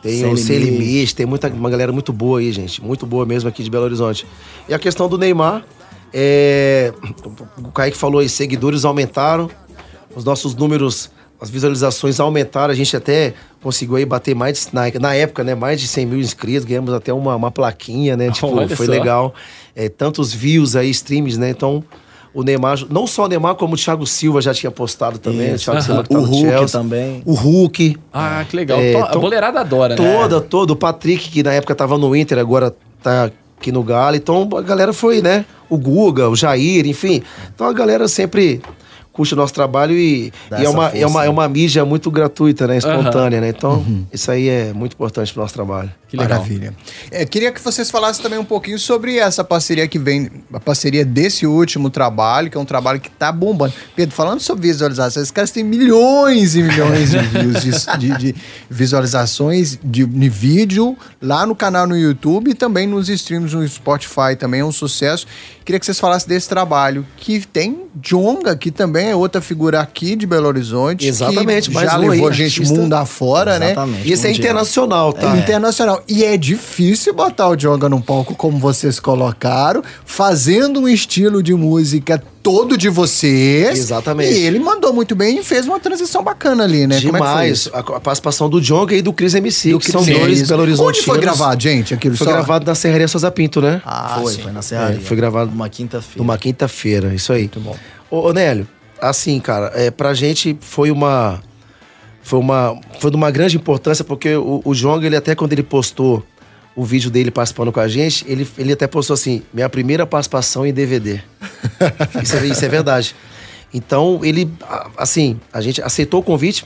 tem 0.00 0.18
Sem 0.18 0.32
o 0.32 0.36
Sem 0.36 0.58
Limite. 0.58 0.82
Limite, 0.82 1.14
tem 1.16 1.26
muita, 1.26 1.48
uma 1.48 1.70
galera 1.70 1.92
muito 1.92 2.12
boa 2.12 2.38
aí, 2.38 2.52
gente. 2.52 2.82
Muito 2.82 3.04
boa 3.04 3.26
mesmo 3.26 3.48
aqui 3.48 3.64
de 3.64 3.70
Belo 3.70 3.84
Horizonte. 3.84 4.26
E 4.68 4.74
a 4.74 4.78
questão 4.78 5.08
do 5.08 5.18
Neymar, 5.18 5.64
é, 6.12 6.92
o 7.58 7.70
Kaique 7.70 7.96
falou 7.96 8.20
aí, 8.20 8.28
seguidores 8.28 8.84
aumentaram, 8.84 9.50
os 10.14 10.24
nossos 10.24 10.54
números, 10.54 11.10
as 11.40 11.48
visualizações 11.50 12.20
aumentaram, 12.20 12.72
a 12.72 12.76
gente 12.76 12.96
até 12.96 13.34
conseguiu 13.62 13.96
aí 13.96 14.04
bater 14.04 14.34
mais, 14.34 14.66
de- 14.66 14.74
na, 14.74 14.82
na 15.00 15.14
época, 15.14 15.42
né, 15.44 15.54
mais 15.54 15.80
de 15.80 15.86
100 15.88 16.06
mil 16.06 16.20
inscritos, 16.20 16.64
ganhamos 16.64 16.92
até 16.92 17.12
uma, 17.12 17.34
uma 17.36 17.50
plaquinha, 17.50 18.16
né, 18.16 18.30
tipo, 18.30 18.48
Olha 18.54 18.76
foi 18.76 18.86
só. 18.86 18.92
legal. 18.92 19.34
É, 19.74 19.88
tantos 19.88 20.32
views 20.32 20.76
aí, 20.76 20.90
streams, 20.90 21.38
né, 21.38 21.50
então... 21.50 21.82
O 22.34 22.42
Neymar, 22.42 22.78
não 22.88 23.06
só 23.06 23.26
o 23.26 23.28
Neymar, 23.28 23.56
como 23.56 23.74
o 23.74 23.76
Thiago 23.76 24.06
Silva 24.06 24.40
já 24.40 24.54
tinha 24.54 24.70
postado 24.70 25.18
também. 25.18 25.52
Isso. 25.54 25.70
O 25.70 25.74
Thiago. 25.74 25.82
Silva 25.84 26.02
que 26.02 26.08
tá 26.08 26.18
O 26.18 26.22
no 26.22 26.26
Hulk 26.26 26.48
Chelsea. 26.48 26.80
também. 26.80 27.22
O 27.26 27.34
Hulk. 27.34 27.96
Ah, 28.10 28.42
que 28.48 28.56
legal. 28.56 28.80
É, 28.80 28.94
a 28.96 29.00
então- 29.00 29.20
boleirada 29.20 29.60
adora, 29.60 29.94
né? 29.94 29.96
Toda, 30.18 30.40
todo. 30.40 30.70
O 30.70 30.76
Patrick, 30.76 31.28
que 31.28 31.42
na 31.42 31.52
época 31.52 31.74
tava 31.74 31.98
no 31.98 32.16
Inter, 32.16 32.38
agora 32.38 32.74
tá 33.02 33.30
aqui 33.58 33.70
no 33.70 33.82
Galo. 33.82 34.16
Então 34.16 34.48
a 34.56 34.62
galera 34.62 34.94
foi, 34.94 35.20
né? 35.20 35.44
O 35.72 35.78
Guga, 35.78 36.28
o 36.28 36.36
Jair, 36.36 36.86
enfim. 36.86 37.22
Então 37.54 37.66
a 37.66 37.72
galera 37.72 38.06
sempre 38.06 38.60
curte 39.12 39.34
o 39.34 39.36
nosso 39.36 39.52
trabalho 39.52 39.94
e, 39.94 40.32
e 40.58 40.64
é, 40.64 40.68
uma, 40.68 40.86
é, 40.88 40.90
força, 40.90 41.06
uma, 41.06 41.20
né? 41.20 41.26
é 41.26 41.30
uma 41.30 41.48
mídia 41.48 41.84
muito 41.84 42.10
gratuita, 42.10 42.66
né? 42.66 42.78
Espontânea, 42.78 43.40
né? 43.40 43.48
Então 43.50 43.84
isso 44.12 44.30
aí 44.30 44.48
é 44.48 44.72
muito 44.72 44.94
importante 44.94 45.32
pro 45.32 45.42
nosso 45.42 45.52
trabalho. 45.54 45.90
Que 46.08 46.16
legal. 46.16 46.38
Maravilha. 46.38 46.74
É, 47.10 47.24
queria 47.24 47.50
que 47.52 47.60
vocês 47.60 47.90
falassem 47.90 48.22
também 48.22 48.38
um 48.38 48.44
pouquinho 48.44 48.78
sobre 48.78 49.16
essa 49.18 49.42
parceria 49.44 49.86
que 49.88 49.98
vem, 49.98 50.30
a 50.52 50.60
parceria 50.60 51.04
desse 51.04 51.46
último 51.46 51.88
trabalho, 51.90 52.50
que 52.50 52.56
é 52.56 52.60
um 52.60 52.64
trabalho 52.64 53.00
que 53.00 53.10
tá 53.10 53.30
bombando. 53.32 53.72
Pedro, 53.96 54.14
falando 54.14 54.40
sobre 54.40 54.66
visualizações, 54.68 55.16
esses 55.16 55.30
caras 55.30 55.50
têm 55.50 55.64
milhões 55.64 56.54
e 56.54 56.62
milhões 56.62 57.10
de 57.10 57.18
views, 57.18 57.62
de, 57.62 57.98
de- 57.98 58.18
de 58.18 58.34
visualizações 58.92 59.78
de, 59.82 60.04
de 60.04 60.28
vídeo 60.28 60.96
lá 61.20 61.46
no 61.46 61.54
canal 61.56 61.86
no 61.86 61.96
YouTube 61.96 62.50
e 62.50 62.54
também 62.54 62.86
nos 62.86 63.08
streams 63.08 63.54
no 63.54 63.66
Spotify, 63.66 64.36
também 64.38 64.60
é 64.60 64.64
um 64.64 64.72
sucesso. 64.72 65.26
Queria 65.64 65.78
que 65.78 65.86
vocês 65.86 65.98
falassem 66.00 66.28
desse 66.28 66.48
trabalho, 66.48 67.06
que 67.16 67.40
tem 67.46 67.82
Jonga, 67.94 68.56
que 68.56 68.70
também 68.70 69.01
é 69.10 69.16
outra 69.16 69.40
figura 69.40 69.80
aqui 69.80 70.16
de 70.16 70.26
Belo 70.26 70.46
Horizonte. 70.48 71.06
Exatamente, 71.06 71.68
que 71.68 71.74
mais 71.74 71.90
já 71.90 71.98
um 71.98 72.02
aí, 72.02 72.08
levou 72.10 72.32
gente 72.32 72.60
artista. 72.60 72.78
mundo 72.80 72.92
afora, 72.94 73.58
né? 73.58 73.72
Exatamente. 73.72 74.08
E 74.08 74.12
esse 74.12 74.26
é 74.26 74.30
internacional, 74.30 75.12
tá? 75.12 75.34
É 75.34 75.38
internacional. 75.38 76.02
E 76.08 76.24
é 76.24 76.36
difícil 76.36 77.14
botar 77.14 77.48
o 77.48 77.56
Jonga 77.56 77.88
num 77.88 78.00
palco 78.00 78.34
como 78.34 78.58
vocês 78.58 78.98
colocaram, 79.00 79.82
fazendo 80.04 80.80
um 80.80 80.88
estilo 80.88 81.42
de 81.42 81.54
música 81.54 82.22
todo 82.42 82.76
de 82.76 82.88
vocês. 82.88 83.78
Exatamente. 83.78 84.32
E 84.32 84.38
ele 84.46 84.58
mandou 84.58 84.92
muito 84.92 85.14
bem 85.14 85.38
e 85.38 85.44
fez 85.44 85.66
uma 85.66 85.78
transição 85.78 86.24
bacana 86.24 86.64
ali, 86.64 86.86
né? 86.88 87.00
Como 87.00 87.16
é 87.16 87.20
que 87.20 87.26
foi 87.26 87.28
Demais. 87.28 87.52
isso? 87.58 87.70
a, 87.72 87.78
a 87.78 88.00
participação 88.00 88.50
do 88.50 88.60
Jonga 88.60 88.94
e 88.94 89.02
do 89.02 89.12
Chris 89.12 89.34
MC, 89.34 89.70
Do 89.72 89.78
que 89.78 89.90
são 89.90 90.04
dois. 90.04 90.42
Belo 90.48 90.62
Horizonte. 90.62 90.88
Onde 90.98 91.02
foi 91.02 91.18
gravado, 91.20 91.62
gente? 91.62 91.94
Aquilo 91.94 92.16
Foi 92.16 92.26
só? 92.26 92.32
gravado 92.32 92.66
na 92.66 92.74
Serraria 92.74 93.06
Souza 93.06 93.30
Pinto, 93.30 93.60
né? 93.60 93.80
Ah, 93.84 94.18
foi, 94.20 94.32
sim. 94.34 94.42
foi 94.42 94.52
na 94.52 94.60
Serraria. 94.62 94.98
É, 94.98 95.00
foi 95.00 95.16
gravado 95.16 95.50
Uma 95.52 95.68
quinta-feira. 95.68 96.18
Numa 96.18 96.36
quinta-feira, 96.36 97.14
isso 97.14 97.32
aí. 97.32 97.42
Muito 97.42 97.60
bom. 97.60 97.76
Ô 98.10 98.32
Nélio, 98.32 98.66
assim, 99.02 99.40
cara, 99.40 99.72
é, 99.74 99.90
pra 99.90 100.14
gente 100.14 100.56
foi 100.60 100.90
uma. 100.90 101.42
Foi 102.22 102.38
uma. 102.38 102.80
Foi 103.00 103.10
de 103.10 103.16
uma 103.16 103.30
grande 103.30 103.56
importância, 103.56 104.04
porque 104.04 104.34
o, 104.36 104.62
o 104.64 104.74
Jonga, 104.74 105.06
ele 105.06 105.16
até 105.16 105.34
quando 105.34 105.52
ele 105.52 105.62
postou 105.62 106.24
o 106.74 106.84
vídeo 106.84 107.10
dele 107.10 107.30
participando 107.30 107.70
com 107.70 107.80
a 107.80 107.88
gente, 107.88 108.24
ele, 108.28 108.48
ele 108.56 108.72
até 108.72 108.86
postou 108.86 109.14
assim: 109.14 109.42
minha 109.52 109.68
primeira 109.68 110.06
participação 110.06 110.64
em 110.64 110.72
DVD. 110.72 111.20
isso, 112.22 112.36
é, 112.36 112.46
isso 112.46 112.64
é 112.64 112.68
verdade. 112.68 113.14
Então, 113.74 114.20
ele, 114.22 114.50
assim, 114.96 115.40
a 115.52 115.60
gente 115.60 115.82
aceitou 115.82 116.20
o 116.20 116.22
convite, 116.22 116.64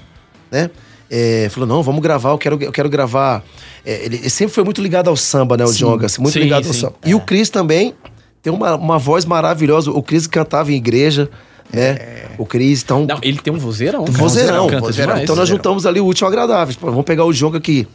né? 0.51 0.71
É, 1.09 1.49
falou, 1.51 1.69
não, 1.69 1.83
vamos 1.85 2.03
gravar, 2.03 2.31
eu 2.31 2.39
quero, 2.39 2.61
eu 2.61 2.73
quero 2.73 2.89
gravar. 2.89 3.45
É, 3.85 4.05
ele, 4.05 4.29
sempre 4.29 4.53
foi 4.53 4.65
muito 4.65 4.83
ligado 4.83 5.09
ao 5.09 5.17
samba, 5.17 5.57
né, 5.57 5.65
o 5.65 5.73
Jonga? 5.73 6.07
assim, 6.07 6.21
muito 6.21 6.35
Sim, 6.35 6.41
ligado 6.41 6.67
ao 6.67 6.73
sim. 6.73 6.81
samba. 6.81 6.97
E 7.05 7.15
o 7.15 7.21
Cris 7.21 7.49
também 7.49 7.95
tem 8.43 8.53
uma, 8.53 8.75
uma 8.75 8.99
voz 8.99 9.25
maravilhosa. 9.25 9.91
O 9.93 10.03
Cris 10.03 10.27
cantava 10.27 10.73
em 10.73 10.75
igreja, 10.75 11.31
né? 11.73 12.27
O 12.39 12.45
Cris, 12.47 12.83
então. 12.83 13.07
Não, 13.07 13.19
ele 13.23 13.39
tem 13.39 13.53
um 13.53 13.59
vozeirão. 13.59 14.05
cara. 14.05 14.19
vozeirão. 14.19 14.67
Canta 14.67 14.81
vozeirão. 14.81 15.15
demais. 15.15 15.25
Então 15.25 15.37
nós 15.37 15.49
juntamos 15.49 15.87
ali 15.87 16.01
o 16.01 16.07
útil 16.07 16.27
ao 16.27 16.33
agradável. 16.33 16.75
Tipo, 16.75 16.87
vamos 16.87 17.05
pegar 17.05 17.25
o 17.25 17.33
Jonga 17.33 17.61
que, 17.61 17.87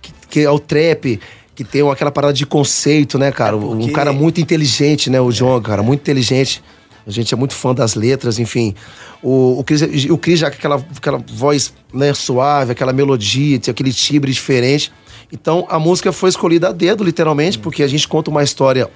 que, 0.00 0.12
que 0.28 0.40
é 0.40 0.50
o 0.50 0.58
trap, 0.58 1.20
que 1.54 1.64
tem 1.64 1.88
aquela 1.90 2.10
parada 2.10 2.32
de 2.32 2.46
conceito, 2.46 3.18
né, 3.18 3.32
cara? 3.32 3.56
Um 3.56 3.78
porque- 3.78 3.92
cara 3.92 4.12
muito 4.12 4.40
inteligente, 4.40 5.10
né, 5.10 5.20
o 5.20 5.30
Jonga, 5.30 5.68
cara, 5.68 5.82
muito 5.82 6.00
inteligente. 6.00 6.62
A 7.06 7.10
gente 7.10 7.32
é 7.32 7.36
muito 7.36 7.54
fã 7.54 7.74
das 7.74 7.94
letras, 7.94 8.38
enfim. 8.38 8.74
O, 9.22 9.58
o, 9.58 9.64
Cris, 9.64 9.82
o 10.10 10.18
Cris 10.18 10.38
já 10.38 10.50
com 10.50 10.56
aquela, 10.56 10.84
aquela 10.96 11.18
voz 11.32 11.72
né, 11.92 12.12
suave, 12.14 12.72
aquela 12.72 12.92
melodia, 12.92 13.58
tem 13.58 13.72
aquele 13.72 13.92
timbre 13.92 14.30
diferente. 14.30 14.92
Então 15.32 15.66
a 15.68 15.78
música 15.78 16.12
foi 16.12 16.28
escolhida 16.28 16.68
a 16.68 16.72
dedo, 16.72 17.02
literalmente, 17.02 17.58
porque 17.58 17.82
a 17.82 17.88
gente 17.88 18.06
conta 18.06 18.30
uma 18.30 18.42
história 18.42 18.88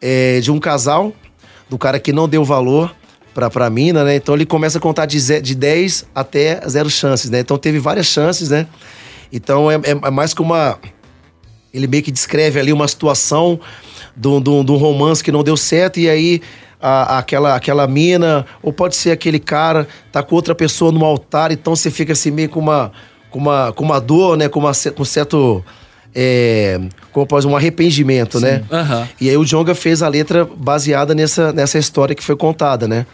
é, 0.00 0.40
de 0.40 0.50
um 0.50 0.58
casal, 0.58 1.12
do 1.68 1.76
cara 1.76 1.98
que 1.98 2.12
não 2.12 2.28
deu 2.28 2.44
valor 2.44 2.94
pra, 3.34 3.50
pra 3.50 3.68
mina, 3.68 4.04
né? 4.04 4.16
Então 4.16 4.34
ele 4.34 4.46
começa 4.46 4.78
a 4.78 4.80
contar 4.80 5.06
de, 5.06 5.40
de 5.40 5.54
10 5.54 6.06
até 6.14 6.60
zero 6.68 6.88
chances, 6.88 7.28
né? 7.30 7.40
Então 7.40 7.58
teve 7.58 7.78
várias 7.78 8.06
chances, 8.06 8.48
né? 8.50 8.66
Então 9.32 9.70
é, 9.70 9.74
é- 9.74 9.90
é 10.06 10.10
mais 10.10 10.32
que 10.32 10.40
uma. 10.40 10.78
Ele 11.72 11.88
meio 11.88 12.02
que 12.04 12.12
descreve 12.12 12.60
ali 12.60 12.72
uma 12.72 12.86
situação 12.86 13.58
um 14.24 14.40
de 14.40 14.70
um 14.72 14.76
romance 14.76 15.24
que 15.24 15.32
não 15.32 15.42
deu 15.42 15.56
certo, 15.56 15.98
e 15.98 16.08
aí 16.08 16.40
a- 16.80 17.18
aquela, 17.18 17.56
aquela 17.56 17.86
mina, 17.88 18.46
ou 18.62 18.72
pode 18.72 18.94
ser 18.94 19.10
aquele 19.10 19.40
cara, 19.40 19.88
tá 20.12 20.22
com 20.22 20.36
outra 20.36 20.54
pessoa 20.54 20.92
no 20.92 21.04
altar, 21.04 21.50
então 21.50 21.74
você 21.74 21.90
fica 21.90 22.12
assim 22.12 22.30
meio 22.30 22.48
com 22.48 22.60
uma, 22.60 22.92
com 23.30 23.38
uma, 23.40 23.72
com 23.72 23.82
uma 23.84 24.00
dor, 24.00 24.36
né? 24.36 24.48
Com, 24.48 24.60
uma, 24.60 24.72
com 24.94 25.04
certo. 25.04 25.64
É, 26.14 26.80
como 27.12 27.26
pode 27.26 27.46
um 27.46 27.56
arrependimento, 27.56 28.38
né? 28.40 28.62
Aham. 28.70 29.08
E 29.20 29.28
aí 29.28 29.36
o 29.36 29.44
Jonga 29.44 29.74
fez 29.74 30.02
a 30.02 30.08
letra 30.08 30.44
baseada 30.44 31.14
nessa, 31.14 31.52
nessa 31.52 31.78
história 31.78 32.14
que 32.14 32.22
foi 32.22 32.36
contada, 32.36 32.86
né? 32.86 33.04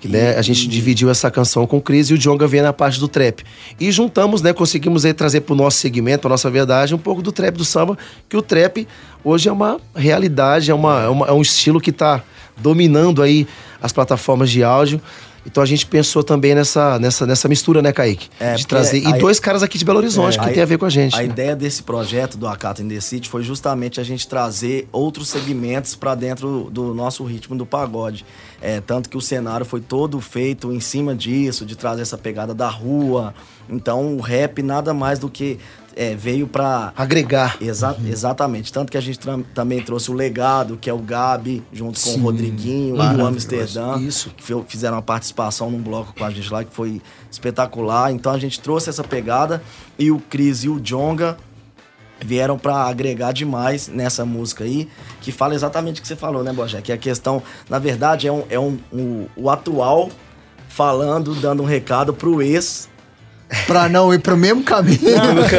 Que, 0.00 0.08
né, 0.08 0.34
a 0.38 0.40
gente 0.42 0.66
dividiu 0.66 1.10
essa 1.10 1.30
canção 1.30 1.66
com 1.66 1.76
o 1.76 1.80
Cris 1.80 2.08
e 2.08 2.14
o 2.14 2.18
Jonga 2.18 2.46
veio 2.46 2.62
na 2.62 2.72
parte 2.72 2.98
do 2.98 3.06
trap. 3.06 3.44
E 3.78 3.92
juntamos, 3.92 4.40
né? 4.40 4.52
Conseguimos 4.52 5.04
aí 5.04 5.12
trazer 5.12 5.42
pro 5.42 5.54
nosso 5.54 5.76
segmento, 5.76 6.20
pra 6.22 6.30
nossa 6.30 6.48
verdade, 6.50 6.94
um 6.94 6.98
pouco 6.98 7.20
do 7.20 7.30
trap 7.30 7.54
do 7.54 7.64
samba, 7.66 7.98
que 8.28 8.34
o 8.36 8.40
trap 8.40 8.88
hoje 9.22 9.48
é 9.50 9.52
uma 9.52 9.78
realidade, 9.94 10.70
é, 10.70 10.74
uma, 10.74 11.02
é, 11.02 11.08
uma- 11.08 11.26
é 11.26 11.32
um 11.32 11.42
estilo 11.42 11.78
que 11.80 11.92
tá 11.92 12.22
dominando 12.56 13.22
aí 13.22 13.46
as 13.80 13.92
plataformas 13.92 14.50
de 14.50 14.64
áudio. 14.64 15.00
Então 15.46 15.62
a 15.62 15.66
gente 15.66 15.86
pensou 15.86 16.22
também 16.22 16.54
nessa, 16.54 16.98
nessa, 16.98 17.26
nessa 17.26 17.48
mistura, 17.48 17.80
né, 17.80 17.92
Kaique? 17.92 18.28
É, 18.38 18.54
de 18.54 18.66
trazer. 18.66 19.00
E 19.02 19.06
aí- 19.06 19.18
dois 19.18 19.40
caras 19.40 19.62
aqui 19.62 19.78
de 19.78 19.84
Belo 19.84 19.98
Horizonte 19.98 20.38
que 20.38 20.44
Aí- 20.44 20.54
tem 20.54 20.62
a 20.62 20.66
ver 20.66 20.78
com 20.78 20.84
a 20.84 20.90
gente. 20.90 21.14
A 21.14 21.18
né? 21.18 21.24
ideia 21.24 21.56
desse 21.56 21.82
projeto 21.82 22.36
do 22.36 22.46
Acato 22.46 22.82
in 22.82 22.88
the 22.88 23.00
City 23.00 23.28
foi 23.28 23.42
justamente 23.42 24.00
a 24.00 24.04
gente 24.04 24.28
trazer 24.28 24.88
outros 24.92 25.28
segmentos 25.28 25.94
para 25.94 26.14
dentro 26.14 26.68
do 26.70 26.94
nosso 26.94 27.24
ritmo 27.24 27.56
do 27.56 27.64
pagode. 27.64 28.24
É, 28.60 28.80
tanto 28.80 29.08
que 29.08 29.16
o 29.16 29.20
cenário 29.20 29.64
foi 29.64 29.80
todo 29.80 30.20
feito 30.20 30.72
em 30.72 30.80
cima 30.80 31.14
disso, 31.14 31.64
de 31.64 31.76
trazer 31.76 32.02
essa 32.02 32.18
pegada 32.18 32.54
da 32.54 32.68
rua. 32.68 33.34
Então 33.68 34.16
o 34.16 34.20
rap 34.20 34.62
nada 34.62 34.92
mais 34.92 35.18
do 35.18 35.30
que 35.30 35.58
é, 35.96 36.14
veio 36.14 36.46
para 36.46 36.92
Agregar. 36.96 37.56
Exa 37.60 37.96
exatamente. 38.06 38.72
Tanto 38.72 38.90
que 38.90 38.98
a 38.98 39.00
gente 39.00 39.18
também 39.54 39.82
trouxe 39.82 40.10
o 40.10 40.14
legado, 40.14 40.76
que 40.76 40.90
é 40.90 40.92
o 40.92 40.98
Gabi, 40.98 41.62
junto 41.72 42.00
com 42.00 42.10
o 42.10 42.18
Rodriguinho 42.20 42.96
o. 42.96 43.26
Amsterdã. 43.26 43.98
Isso. 43.98 44.30
Que 44.30 44.42
fizeram 44.68 44.96
uma 44.96 45.02
participação 45.02 45.70
num 45.70 45.80
bloco 45.80 46.14
com 46.16 46.24
a 46.24 46.30
gente 46.30 46.52
lá, 46.52 46.64
que 46.64 46.74
foi 46.74 47.00
espetacular. 47.30 48.12
Então 48.12 48.32
a 48.32 48.38
gente 48.38 48.60
trouxe 48.60 48.90
essa 48.90 49.04
pegada. 49.04 49.62
E 49.98 50.10
o 50.10 50.18
Cris 50.18 50.64
e 50.64 50.68
o 50.68 50.80
Jonga 50.80 51.36
vieram 52.22 52.58
pra 52.58 52.84
agregar 52.84 53.32
demais 53.32 53.88
nessa 53.88 54.24
música 54.26 54.64
aí, 54.64 54.88
que 55.22 55.32
fala 55.32 55.54
exatamente 55.54 56.00
o 56.00 56.02
que 56.02 56.08
você 56.08 56.16
falou, 56.16 56.42
né, 56.42 56.52
Bojé? 56.52 56.82
Que 56.82 56.92
a 56.92 56.98
questão, 56.98 57.42
na 57.68 57.78
verdade, 57.78 58.26
é 58.28 58.32
um, 58.32 58.44
é 58.50 58.58
um, 58.58 58.78
um- 58.92 59.26
o 59.34 59.48
atual 59.48 60.10
falando, 60.68 61.34
dando 61.34 61.62
um 61.62 61.66
recado 61.66 62.12
pro 62.12 62.42
ex 62.42 62.88
Pra 63.66 63.88
não 63.88 64.14
ir 64.14 64.20
pro 64.20 64.36
mesmo 64.36 64.62
caminho. 64.62 65.00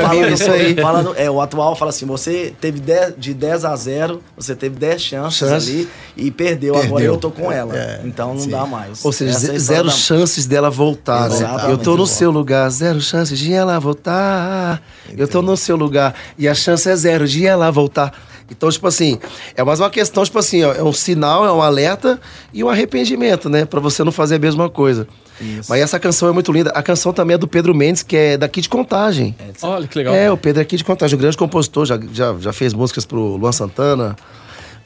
falando, 0.02 0.30
isso 0.34 0.50
aí. 0.50 0.76
falando- 0.76 1.14
é, 1.18 1.30
o 1.30 1.42
atual 1.42 1.76
fala 1.76 1.90
assim: 1.90 2.06
você 2.06 2.54
teve 2.62 2.80
10, 2.80 3.16
de 3.18 3.34
10 3.34 3.66
a 3.66 3.76
0, 3.76 4.22
você 4.38 4.56
teve 4.56 4.78
10 4.78 5.02
chances 5.02 5.38
Chance. 5.40 5.70
ali 5.72 5.90
e 6.16 6.32
perdeu. 6.32 6.74
Agora 6.76 6.90
Perdeu. 6.90 7.14
eu 7.14 7.18
tô 7.18 7.30
com 7.32 7.52
ela. 7.52 7.74
então 8.06 8.34
não 8.34 8.48
dá 8.48 8.66
mais. 8.66 9.04
Ou 9.04 9.12
seja, 9.12 9.36
Essa 9.36 9.54
é 9.56 9.60
zero 9.60 9.88
da- 9.88 9.92
chances 9.92 10.46
dela 10.46 10.70
voltar, 10.70 11.30
né? 11.30 11.36
Exatamente. 11.36 11.70
Eu 11.72 11.78
tô 11.78 11.98
no 11.98 12.08
seu 12.08 12.32
lugar, 12.32 12.70
zero 12.70 13.02
chances 13.02 13.38
de 13.38 13.52
ela 13.54 13.78
voltar. 13.80 14.82
Eu 15.18 15.28
tô 15.28 15.42
no 15.42 15.58
seu 15.58 15.76
lugar 15.76 16.16
e 16.38 16.48
a 16.48 16.56
chance 16.56 16.90
é 16.90 16.96
zero 16.96 17.28
de 17.28 17.46
ela 17.46 17.70
voltar. 17.72 18.14
Então, 18.52 18.70
tipo 18.70 18.86
assim, 18.86 19.18
é 19.56 19.64
mais 19.64 19.80
uma 19.80 19.90
questão, 19.90 20.24
tipo 20.26 20.38
assim, 20.38 20.62
ó, 20.64 20.74
é 20.74 20.84
um 20.84 20.92
sinal, 20.92 21.46
é 21.46 21.52
um 21.52 21.62
alerta 21.62 22.20
e 22.54 22.62
um 22.62 22.70
arrependimento, 22.70 23.50
né? 23.50 23.64
Pra 23.64 23.80
você 23.80 24.04
não 24.04 24.12
fazer 24.12 24.36
a 24.36 24.40
mesma 24.40 24.70
coisa. 24.70 25.08
Isso. 25.40 25.70
Mas 25.70 25.82
essa 25.82 25.98
canção 25.98 26.28
é 26.28 26.34
muito 26.34 26.52
linda. 26.52 26.70
A 26.72 26.84
canção 26.84 27.14
também 27.14 27.36
é 27.36 27.38
do 27.38 27.48
Pedro 27.48 27.74
Mendes, 27.74 28.04
que 28.04 28.16
é 28.16 28.38
daqui 28.38 28.60
de 28.60 28.68
Contagem. 28.68 29.34
Olha 29.62 29.88
que 29.88 29.98
legal. 29.98 30.14
É, 30.14 30.30
o 30.30 30.38
Pedro 30.38 30.60
é 30.60 30.64
aqui 30.64 30.76
de 30.76 30.84
Contagem, 30.84 31.16
um 31.16 31.20
grande 31.20 31.38
compositor, 31.38 31.86
já, 31.86 31.98
já, 32.14 32.36
já 32.40 32.52
fez 32.52 32.74
músicas 32.74 33.06
pro 33.06 33.38
Luan 33.38 33.54
Santana, 33.54 34.18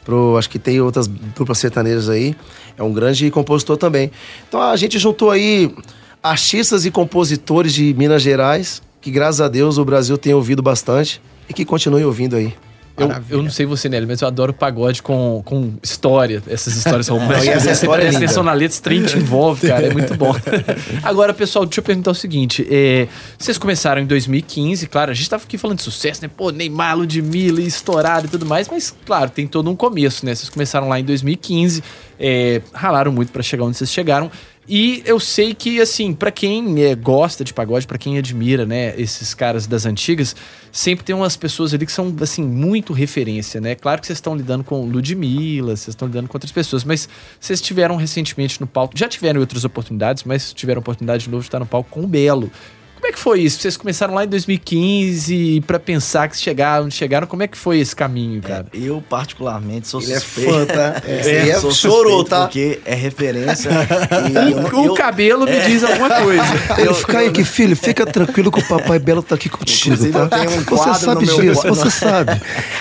pro, 0.06 0.38
acho 0.38 0.50
que 0.50 0.60
tem 0.60 0.80
outras 0.80 1.08
duplas 1.08 1.58
sertanejas 1.58 2.08
aí. 2.08 2.36
É 2.78 2.84
um 2.84 2.94
grande 2.94 3.30
compositor 3.32 3.78
também. 3.78 4.12
Então 4.48 4.62
a 4.62 4.76
gente 4.76 5.00
juntou 5.00 5.32
aí 5.32 5.74
artistas 6.22 6.86
e 6.86 6.92
compositores 6.92 7.74
de 7.74 7.96
Minas 7.96 8.22
Gerais, 8.22 8.82
que 9.02 9.10
graças 9.10 9.42
a 9.42 9.48
Deus 9.48 9.80
o 9.80 9.84
Brasil 9.84 10.18
tem 10.20 10.36
ouvido 10.36 10.62
bastante 10.62 11.20
e 11.50 11.54
que 11.54 11.66
continue 11.66 12.06
ouvindo 12.06 12.36
aí. 12.36 12.54
Eu, 12.98 13.10
eu 13.30 13.44
não 13.44 13.50
sei 13.50 13.66
você, 13.66 13.90
Nelly, 13.90 14.06
mas 14.06 14.22
eu 14.22 14.28
adoro 14.28 14.54
pagode 14.54 15.04
com, 15.04 15.42
com 15.44 15.74
história, 15.84 16.42
essas 16.48 16.78
histórias 16.78 17.10
românticas. 17.10 17.68
essa 17.68 17.72
história 17.72 18.04
é 18.04 18.16
atenção 18.16 18.42
na 18.42 18.54
letra, 18.54 18.80
trem 18.82 19.04
te 19.04 19.18
envolve, 19.18 19.68
cara, 19.68 19.88
é 19.88 19.94
muito 19.94 20.16
bom. 20.16 20.34
Agora, 21.04 21.34
pessoal, 21.34 21.66
deixa 21.66 21.82
eu 21.82 21.84
perguntar 21.84 22.12
o 22.12 22.16
seguinte: 22.16 22.66
é, 22.70 23.08
vocês 23.38 23.58
começaram 23.58 24.02
em 24.02 24.06
2015, 24.06 24.88
claro, 24.88 25.12
a 25.12 25.14
gente 25.14 25.30
tava 25.30 25.44
aqui 25.44 25.58
falando 25.58 25.78
de 25.78 25.84
sucesso, 25.84 26.22
né? 26.22 26.30
Pô, 26.36 26.52
Neymar, 26.52 26.98
Ludmilla, 26.98 27.62
estourado 27.62 28.28
e 28.28 28.30
tudo 28.30 28.46
mais, 28.46 28.70
mas, 28.70 28.96
claro, 29.06 29.30
tem 29.30 29.46
todo 29.46 29.70
um 29.70 29.76
começo, 29.76 30.26
né? 30.26 30.34
Vocês 30.34 30.50
começaram 30.50 30.88
lá 30.88 30.98
em 30.98 31.04
2015, 31.04 31.84
é, 32.18 32.62
ralaram 32.74 33.12
muito 33.12 33.32
pra 33.32 33.44
chegar 33.44 33.66
onde 33.66 33.78
vocês 33.78 33.92
chegaram. 33.92 34.32
E 34.68 35.04
eu 35.06 35.20
sei 35.20 35.54
que, 35.54 35.80
assim, 35.80 36.12
pra 36.12 36.32
quem 36.32 36.84
é, 36.84 36.96
gosta 36.96 37.44
de 37.44 37.54
pagode, 37.54 37.86
pra 37.86 38.00
quem 38.00 38.18
admira, 38.18 38.66
né, 38.66 39.00
esses 39.00 39.36
caras 39.36 39.68
das 39.68 39.86
antigas, 39.86 40.36
sempre 40.72 41.06
tem 41.06 41.16
umas 41.16 41.38
pessoas 41.38 41.72
ali 41.74 41.86
que 41.86 41.92
são, 41.92 42.16
assim, 42.20 42.44
muito 42.44 42.92
referência, 42.92 43.62
né? 43.62 43.76
Claro 43.76 44.02
que 44.02 44.08
vocês 44.08 44.18
estão 44.18 44.36
lidando 44.36 44.64
com 44.64 44.84
Ludmilla, 44.86 45.76
vocês 45.76 45.90
estão 45.90 46.08
lidando 46.08 46.28
com 46.28 46.36
outras 46.36 46.52
pessoas, 46.52 46.84
mas 46.84 47.08
vocês 47.40 47.62
tiveram 47.62 47.96
recentemente 47.96 48.60
no 48.60 48.66
palco, 48.66 48.98
já 48.98 49.08
tiveram 49.08 49.40
outras 49.40 49.64
oportunidades, 49.66 50.24
mas 50.24 50.52
tiveram 50.52 50.80
oportunidade 50.80 51.26
de 51.26 51.30
novo 51.30 51.42
de 51.42 51.48
estar 51.48 51.60
no 51.60 51.68
palco 51.68 51.90
com 51.92 52.04
o 52.04 52.08
Belo. 52.08 52.52
Como 52.96 53.08
é 53.08 53.12
que 53.12 53.20
foi 53.20 53.42
isso? 53.42 53.60
Vocês 53.60 53.78
começaram 53.78 54.14
lá 54.16 54.24
em 54.26 54.28
2015 54.28 55.36
e 55.36 55.62
pra 55.62 55.78
pensar 55.80 56.28
que 56.30 56.38
chegaram, 56.38 56.90
chegaram, 56.90 57.28
como 57.28 57.44
é 57.44 57.48
que 57.48 57.58
foi 57.58 57.80
esse 57.80 57.96
caminho, 57.96 58.42
cara? 58.42 58.66
Eu, 58.74 59.04
particularmente, 59.08 59.88
sou 59.88 60.02
Ele 60.02 60.14
é 60.14 60.20
suspeito. 60.20 60.52
fã, 60.52 60.66
tá? 60.66 61.02
É, 61.06 61.50
é- 61.50 61.60
sou 61.60 61.72
chorou, 61.72 62.24
tá? 62.24 62.42
Porque 62.42 62.80
é 62.86 62.96
referência. 62.96 63.70
e 64.32 64.52
eu 64.52 64.80
O 64.82 64.86
eu- 64.88 64.94
cabelo 64.96 65.46
me 65.46 65.60
diz 65.62 65.84
alguma 65.84 66.10
coisa. 66.10 66.44
Ele 66.80 66.88
Eu- 66.90 66.94
fica 66.96 67.20
aí 67.20 67.32
que, 67.32 67.44
filho, 67.44 67.76
fica 67.76 68.06
tranquilo 68.06 68.52
que 68.52 68.60
o 68.60 68.68
Papai 68.68 68.98
Belo 68.98 69.22
tá 69.22 69.36
aqui 69.36 69.50
contigo, 69.50 69.94
Inclusive, 69.96 70.14
tá? 70.14 70.20
eu 70.20 70.30
tenho 70.30 70.52
um 70.62 70.64
você 70.64 70.94
sabe 71.06 71.26
disso, 71.26 71.62
você 71.68 71.92
sabe. 71.92 72.32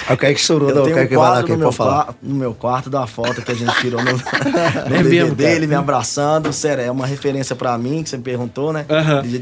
Aí 0.09 0.15
o 0.15 0.17
Kaique 0.19 0.41
chorou, 0.41 0.71
Eu 0.71 0.75
não, 0.77 0.83
o 0.85 0.89
um 0.89 0.95
Kaique 0.95 1.17
vai 1.17 1.31
lá, 1.31 1.43
quem 1.43 1.53
no 1.53 1.59
meu, 1.59 1.67
pode 1.69 1.77
falar. 1.77 2.15
no 2.23 2.35
meu 2.35 2.55
quarto 2.55 2.89
da 2.89 3.07
foto 3.07 3.43
que 3.43 3.51
a 3.53 3.55
gente 3.55 3.75
tirou 3.81 4.03
no, 4.03 4.13
no 4.13 4.19
É 4.19 5.03
DVD 5.03 5.21
mesmo, 5.23 5.35
dele, 5.35 5.67
me 5.67 5.75
abraçando. 5.75 6.53
Sério, 6.53 6.83
é 6.85 6.91
uma 6.91 7.07
referência 7.07 7.55
pra 7.55 7.77
mim, 7.77 8.03
que 8.03 8.09
você 8.09 8.17
me 8.17 8.23
perguntou, 8.23 8.73
né? 8.73 8.87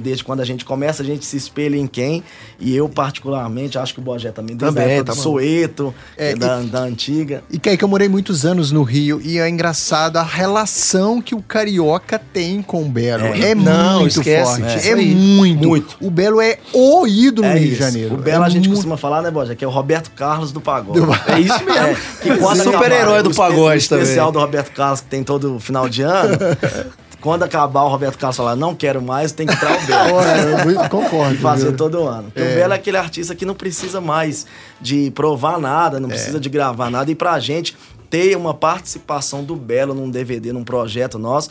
Desde 0.00 0.24
quando 0.24 0.40
a 0.40 0.44
gente 0.44 0.61
começa, 0.64 1.02
a 1.02 1.06
gente 1.06 1.24
se 1.24 1.36
espelha 1.36 1.76
em 1.76 1.86
quem. 1.86 2.22
E 2.60 2.74
eu, 2.76 2.88
particularmente, 2.88 3.78
acho 3.78 3.92
que 3.94 4.00
o 4.00 4.02
Bogé 4.02 4.30
também, 4.30 4.56
desde 4.56 4.74
Também, 4.76 4.92
a 4.92 4.96
época 4.96 5.12
tá 5.12 5.16
do. 5.16 5.22
Soeto, 5.22 5.94
É, 6.16 6.34
da, 6.34 6.60
da 6.60 6.80
antiga. 6.80 7.42
E 7.50 7.58
Kaique, 7.58 7.82
eu 7.82 7.88
morei 7.88 8.08
muitos 8.08 8.44
anos 8.46 8.70
no 8.72 8.82
Rio 8.82 9.20
e 9.22 9.38
é 9.38 9.48
engraçado 9.48 10.16
a 10.16 10.22
relação 10.22 11.20
que 11.20 11.34
o 11.34 11.42
carioca 11.42 12.18
tem 12.18 12.62
com 12.62 12.82
o 12.82 12.88
Belo. 12.88 13.24
É, 13.24 13.50
É. 13.50 13.54
Não, 13.54 14.00
muito 14.00 14.18
esquece. 14.20 14.60
forte. 14.60 14.88
É, 14.88 14.90
É, 14.90 14.94
aí. 14.94 15.14
muito. 15.14 15.68
Muito. 15.68 15.96
O 16.00 16.10
Belo 16.10 16.40
é 16.40 16.58
o 16.72 17.06
ídolo 17.06 17.46
É 17.46 17.52
no 17.54 17.58
Rio 17.58 17.66
de 17.68 17.72
isso. 17.74 17.82
Janeiro. 17.82 18.14
O 18.14 18.18
Belo 18.18 18.44
é 18.44 18.46
a 18.46 18.50
gente 18.50 18.68
muito- 18.68 18.76
costuma 18.78 18.96
falar, 18.96 19.22
né, 19.22 19.30
Bogé? 19.30 19.54
Que 19.54 19.64
é 19.64 19.68
o 19.68 19.70
Roberto 19.70 20.10
Carlos 20.12 20.52
do 20.52 20.60
pagode. 20.60 21.00
É 21.28 21.40
isso 21.40 21.62
mesmo. 21.64 21.86
É, 21.86 21.96
que 22.22 22.36
quando 22.38 22.62
Super-herói 22.62 23.22
do 23.22 23.30
o 23.30 23.34
pagode 23.34 23.74
o 23.74 23.78
especial 23.78 24.26
também. 24.28 24.32
do 24.32 24.38
Roberto 24.46 24.72
Carlos 24.72 25.00
que 25.00 25.06
tem 25.08 25.22
todo 25.24 25.58
final 25.58 25.88
de 25.88 26.02
ano. 26.02 26.36
quando 27.22 27.44
acabar 27.44 27.84
o 27.84 27.88
Roberto 27.88 28.18
Carlos 28.18 28.36
falar, 28.36 28.56
não 28.56 28.74
quero 28.74 29.00
mais, 29.00 29.30
tem 29.30 29.46
que 29.46 29.54
entrar 29.54 29.78
o 29.78 29.86
Belo. 29.86 30.74
Eu 30.82 30.88
concordo. 30.90 31.34
E 31.34 31.38
fazer 31.38 31.68
viu? 31.68 31.76
todo 31.76 32.06
ano. 32.06 32.24
Porque 32.24 32.42
o 32.42 32.54
Belo 32.54 32.72
é 32.72 32.76
aquele 32.76 32.96
artista 32.96 33.34
que 33.34 33.46
não 33.46 33.54
precisa 33.54 34.00
mais 34.00 34.44
de 34.80 35.10
provar 35.12 35.58
nada, 35.58 36.00
não 36.00 36.08
precisa 36.08 36.40
de 36.40 36.48
gravar 36.48 36.90
nada. 36.90 37.10
E 37.10 37.14
pra 37.14 37.38
gente 37.38 37.76
ter 38.10 38.36
uma 38.36 38.52
participação 38.52 39.42
do 39.42 39.56
Belo 39.56 39.94
num 39.94 40.10
DVD, 40.10 40.52
num 40.52 40.64
projeto 40.64 41.18
nosso, 41.18 41.48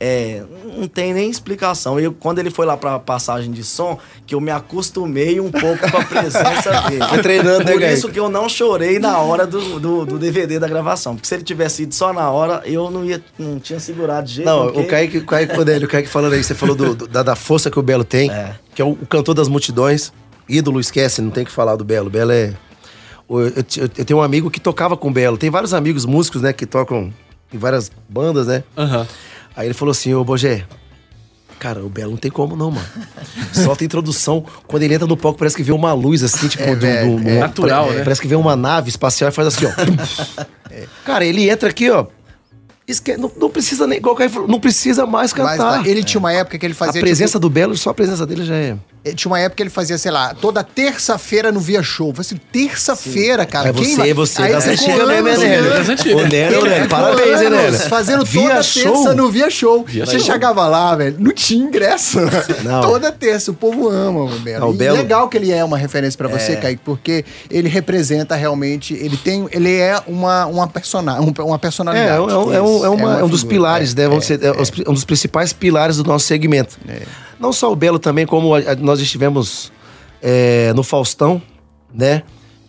é, 0.00 0.42
não 0.76 0.86
tem 0.88 1.14
nem 1.14 1.30
explicação. 1.30 1.98
Eu, 1.98 2.12
quando 2.12 2.38
ele 2.38 2.50
foi 2.50 2.66
lá 2.66 2.76
pra 2.76 2.98
passagem 2.98 3.50
de 3.52 3.62
som, 3.64 3.98
que 4.26 4.34
eu 4.34 4.40
me 4.40 4.50
acostumei 4.50 5.40
um 5.40 5.50
pouco 5.50 5.90
com 5.90 5.96
a 5.96 6.04
presença 6.04 6.80
dele. 6.90 7.04
Foi 7.08 7.22
treinando, 7.22 7.64
né, 7.64 7.72
Por 7.72 7.82
isso 7.82 8.08
que 8.10 8.18
eu 8.18 8.28
não 8.28 8.48
chorei 8.48 8.98
na 8.98 9.18
hora 9.18 9.46
do, 9.46 9.78
do, 9.80 10.04
do 10.04 10.18
DVD 10.18 10.58
da 10.58 10.68
gravação. 10.68 11.14
Porque 11.14 11.28
se 11.28 11.34
ele 11.34 11.44
tivesse 11.44 11.84
ido 11.84 11.94
só 11.94 12.12
na 12.12 12.30
hora, 12.30 12.60
eu 12.66 12.90
não 12.90 13.04
ia, 13.04 13.22
não 13.38 13.58
tinha 13.58 13.78
segurado 13.80 14.26
de 14.26 14.34
jeito 14.34 14.46
Não, 14.46 14.66
nenhum, 14.70 14.82
o 14.82 14.86
Kaique, 14.86 15.18
o 15.18 15.24
Kaique, 15.26 15.58
Odélio, 15.58 15.86
o 15.86 15.90
Kaique 15.90 16.08
falando 16.08 16.32
aí, 16.34 16.42
você 16.44 16.54
falou 16.54 16.74
do- 16.74 16.94
do- 16.94 17.06
da, 17.08 17.22
da 17.22 17.36
força 17.36 17.70
que 17.70 17.78
o 17.78 17.82
Belo 17.82 18.04
tem, 18.04 18.30
É. 18.30 18.56
que 18.74 18.82
é 18.82 18.84
o, 18.84 18.90
o 18.90 19.06
cantor 19.06 19.34
das 19.34 19.48
multidões, 19.48 20.12
ídolo, 20.48 20.80
esquece, 20.80 21.22
não 21.22 21.30
tem 21.30 21.44
que 21.44 21.50
falar 21.52 21.76
do 21.76 21.84
Belo. 21.84 22.10
Belo 22.10 22.32
é... 22.32 22.52
Eu, 23.30 23.40
eu- 23.40 23.64
eu 23.78 24.04
tenho 24.04 24.18
um 24.18 24.22
amigo 24.22 24.50
que 24.50 24.60
tocava 24.60 24.96
com 24.96 25.08
o 25.08 25.12
Belo, 25.12 25.38
tem 25.38 25.48
vários 25.50 25.72
amigos 25.72 26.04
músicos, 26.04 26.42
né, 26.42 26.52
que 26.52 26.66
tocam 26.66 27.10
em 27.52 27.56
várias 27.58 27.90
bandas, 28.08 28.48
né? 28.48 28.64
Aham. 28.76 29.06
Aí 29.56 29.66
ele 29.66 29.74
falou 29.74 29.92
assim, 29.92 30.12
ô 30.14 30.24
Bogé, 30.24 30.64
cara, 31.58 31.84
o 31.84 31.88
Belo 31.88 32.10
não 32.12 32.18
tem 32.18 32.30
como 32.30 32.56
não, 32.56 32.70
mano. 32.72 32.86
Solta 33.52 33.84
a 33.84 33.86
introdução, 33.86 34.44
quando 34.66 34.82
ele 34.82 34.94
entra 34.94 35.06
no 35.06 35.16
palco 35.16 35.38
parece 35.38 35.56
que 35.56 35.62
vê 35.62 35.72
uma 35.72 35.92
luz 35.92 36.22
assim, 36.22 36.48
tipo, 36.48 36.64
do, 36.64 36.76
velho, 36.76 37.16
do- 37.20 37.28
é. 37.28 37.32
um- 37.34 37.40
Natural, 37.40 37.90
né? 37.92 38.02
Parece 38.02 38.20
que 38.20 38.26
vê 38.28 38.34
uma 38.34 38.56
nave 38.56 38.88
espacial 38.88 39.30
e 39.30 39.32
faz 39.32 39.48
assim, 39.48 39.66
ó. 39.66 39.70
Cara, 41.04 41.24
ele 41.24 41.48
entra 41.48 41.68
aqui, 41.68 41.88
ó. 41.90 42.06
esque- 42.86 43.16
não, 43.16 43.30
não 43.36 43.48
precisa 43.48 43.86
nem, 43.86 43.98
igual 43.98 44.14
o 44.14 44.18
Caio 44.18 44.30
falou, 44.30 44.48
não 44.48 44.58
precisa 44.60 45.06
mais 45.06 45.32
Mas 45.32 45.56
cantar. 45.58 45.86
ele 45.86 46.02
tinha 46.02 46.18
uma 46.18 46.32
época 46.32 46.58
que 46.58 46.66
ele 46.66 46.72
a 46.72 46.76
fazia. 46.76 47.00
presença 47.00 47.32
tipo, 47.32 47.40
do 47.40 47.50
Belo, 47.50 47.76
só 47.76 47.90
a 47.90 47.94
presença 47.94 48.26
dele 48.26 48.44
já 48.44 48.56
é. 48.56 48.76
Ele 49.04 49.14
tinha 49.14 49.30
uma 49.30 49.38
época 49.38 49.56
que 49.56 49.62
ele 49.62 49.70
fazia, 49.70 49.98
sei 49.98 50.10
lá, 50.10 50.34
toda 50.34 50.62
terça-feira 50.64 51.52
no 51.52 51.60
Via 51.60 51.82
Show. 51.82 52.08
Eu 52.08 52.14
falei 52.14 52.26
assim, 52.26 52.40
terça-feira, 52.50 53.44
cara. 53.46 53.68
É 53.68 53.72
quem 53.72 53.84
você, 53.84 53.96
vai- 53.96 54.14
você, 54.14 54.42
Aí 54.42 54.52
das 54.52 54.64
ficou 54.64 54.88
antigas 54.94 55.08
mesmo, 55.08 55.24
né, 55.24 55.34
Nélio, 55.48 55.66
Ele 56.06 56.28
Nélio, 56.28 56.72
ficou 56.74 56.88
parabéns, 56.88 57.42
hein, 57.42 57.50
Nélio? 57.50 57.78
Fazendo 57.80 58.24
Via 58.24 58.48
toda 58.48 58.62
show. 58.62 58.92
terça 58.92 59.14
no 59.14 59.30
Via 59.30 59.50
Show. 59.50 59.84
Via 59.86 60.06
Você 60.06 60.18
show. 60.18 60.32
chegava 60.32 60.66
lá, 60.66 60.96
velho, 60.96 61.16
não 61.18 61.32
tinha 61.32 61.64
ingresso. 61.64 62.18
Não. 62.64 62.80
Toda 62.80 63.12
terça, 63.12 63.50
o 63.50 63.54
povo 63.54 63.88
ama 63.90 64.24
o 64.24 64.38
Belo. 64.40 64.60
Não, 64.60 64.70
o 64.70 64.74
E 64.74 64.76
Belo- 64.78 64.96
legal 64.96 65.28
que 65.28 65.36
ele 65.36 65.52
é 65.52 65.62
uma 65.64 65.76
referência 65.76 66.16
pra 66.16 66.28
você, 66.28 66.56
Kaique, 66.56 66.80
porque 66.84 67.24
ele 67.50 67.68
representa 67.68 68.34
realmente, 68.34 68.94
ele 68.94 69.16
tem, 69.16 69.46
ele 69.52 69.74
é 69.76 70.00
uma, 70.06 70.46
uma, 70.46 70.66
persona, 70.66 71.20
um- 71.20 71.32
uma 71.44 71.56
É, 71.56 71.58
personalidade. 71.58 72.08
é, 72.10 72.20
um, 72.20 72.30
é, 72.30 72.36
um, 72.38 72.54
é, 72.54 72.62
um- 72.62 72.84
é 72.84 72.88
uma- 72.88 73.20
é 73.20 73.24
um 73.24 73.28
dos 73.28 73.40
figura. 73.40 73.54
pilares, 73.56 73.94
né? 73.94 74.08
Vamos 74.08 74.26
dizer, 74.26 74.40
é, 74.42 74.50
um 74.88 74.94
dos 74.94 75.04
principais 75.04 75.52
pilares 75.52 75.96
do 75.98 76.04
nosso 76.04 76.26
segmento. 76.26 76.78
Não 77.44 77.52
só 77.52 77.70
o 77.70 77.76
Belo 77.76 77.98
também, 77.98 78.24
como 78.24 78.54
a- 78.54 78.58
a- 78.60 78.74
nós 78.76 79.00
estivemos 79.00 79.70
é, 80.22 80.72
no 80.74 80.82
Faustão, 80.82 81.42
né? 81.92 82.22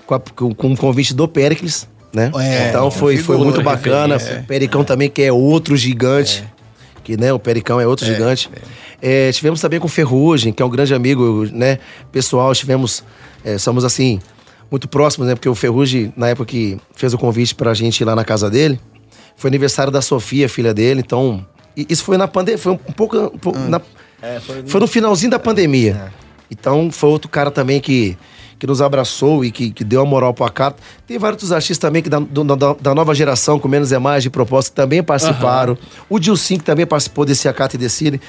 Com, 0.05 0.15
a- 0.15 0.19
com- 0.19 0.47
o 0.49 0.75
convite 0.75 1.13
do 1.13 1.25
Pericles, 1.29 1.87
né? 2.13 2.29
É, 2.37 2.69
então 2.69 2.91
foi, 2.91 3.15
foi 3.15 3.35
figura, 3.37 3.39
muito 3.51 3.61
bacana. 3.63 4.17
referência. 4.17 4.45
Pericão 4.45 4.83
também, 4.83 5.09
que 5.09 5.21
é 5.21 5.31
outro 5.31 5.77
gigante. 5.77 6.43
que 7.05 7.15
né, 7.15 7.31
o 7.31 7.37
Pericão 7.39 7.79
é 7.79 7.85
outro 7.87 8.03
gigante. 8.05 8.49
É, 9.01 9.31
tivemos 9.31 9.61
também 9.61 9.79
com 9.79 9.85
o 9.85 9.89
Ferrugem, 9.89 10.51
que 10.51 10.61
é 10.61 10.65
um 10.65 10.69
grande 10.69 10.93
amigo, 10.93 11.47
né, 11.53 11.77
pessoal. 12.11 12.53
Tivemos, 12.53 13.03
é, 13.45 13.57
somos 13.59 13.85
assim, 13.85 14.19
muito 14.71 14.87
próximos, 14.89 15.27
né? 15.29 15.35
Porque 15.35 15.47
o 15.47 15.53
Ferrugem, 15.55 16.11
na 16.17 16.29
época 16.29 16.47
que 16.47 16.77
fez 16.95 17.13
o 17.13 17.17
convite 17.17 17.53
pra 17.55 17.73
gente 17.75 18.01
ir 18.01 18.05
lá 18.05 18.15
na 18.15 18.25
casa 18.25 18.49
dele, 18.49 18.77
foi 19.37 19.49
aniversário 19.49 19.91
da 19.91 20.01
Sofia, 20.01 20.49
filha 20.49 20.73
dele. 20.73 21.01
Então, 21.05 21.45
isso 21.77 22.03
foi 22.03 22.17
na 22.17 22.27
pandemia, 22.27 22.57
foi 22.57 22.71
um 22.73 22.77
pouco, 22.77 23.17
um 23.17 23.37
pouco 23.37 23.59
na- 23.59 23.81
É, 24.25 24.39
foi, 24.39 24.63
foi 24.65 24.79
no 24.81 24.87
finalzinho 24.87 25.29
da 25.31 25.39
pandemia. 25.39 26.11
Então 26.49 26.89
foi 26.91 27.09
outro 27.09 27.29
cara 27.29 27.49
também 27.51 27.79
que, 27.79 28.17
que 28.57 28.65
nos 28.67 28.81
abraçou 28.81 29.43
e 29.45 29.51
que, 29.51 29.71
que 29.71 29.83
deu 29.83 30.01
a 30.01 30.05
moral 30.05 30.33
pro 30.33 30.45
Acato. 30.45 30.81
Tem 31.07 31.17
vários 31.17 31.35
outros 31.35 31.51
artistas 31.51 31.77
também 31.77 32.01
que 32.01 32.09
da, 32.09 32.19
do- 32.19 32.43
da, 32.55 32.73
da 32.73 32.95
nova 32.95 33.13
geração, 33.13 33.59
com 33.59 33.67
menos 33.67 33.91
é 33.91 33.99
mais 33.99 34.23
de 34.23 34.29
proposta, 34.29 34.69
que 34.71 34.75
também 34.75 35.03
participaram. 35.03 35.77
O 36.09 36.19
Dilcim, 36.19 36.57
que 36.57 36.63
também 36.63 36.85
participou 36.85 37.25
desse 37.25 37.47
Acato 37.47 37.75
e 37.75 37.79
Decide. 37.79 38.19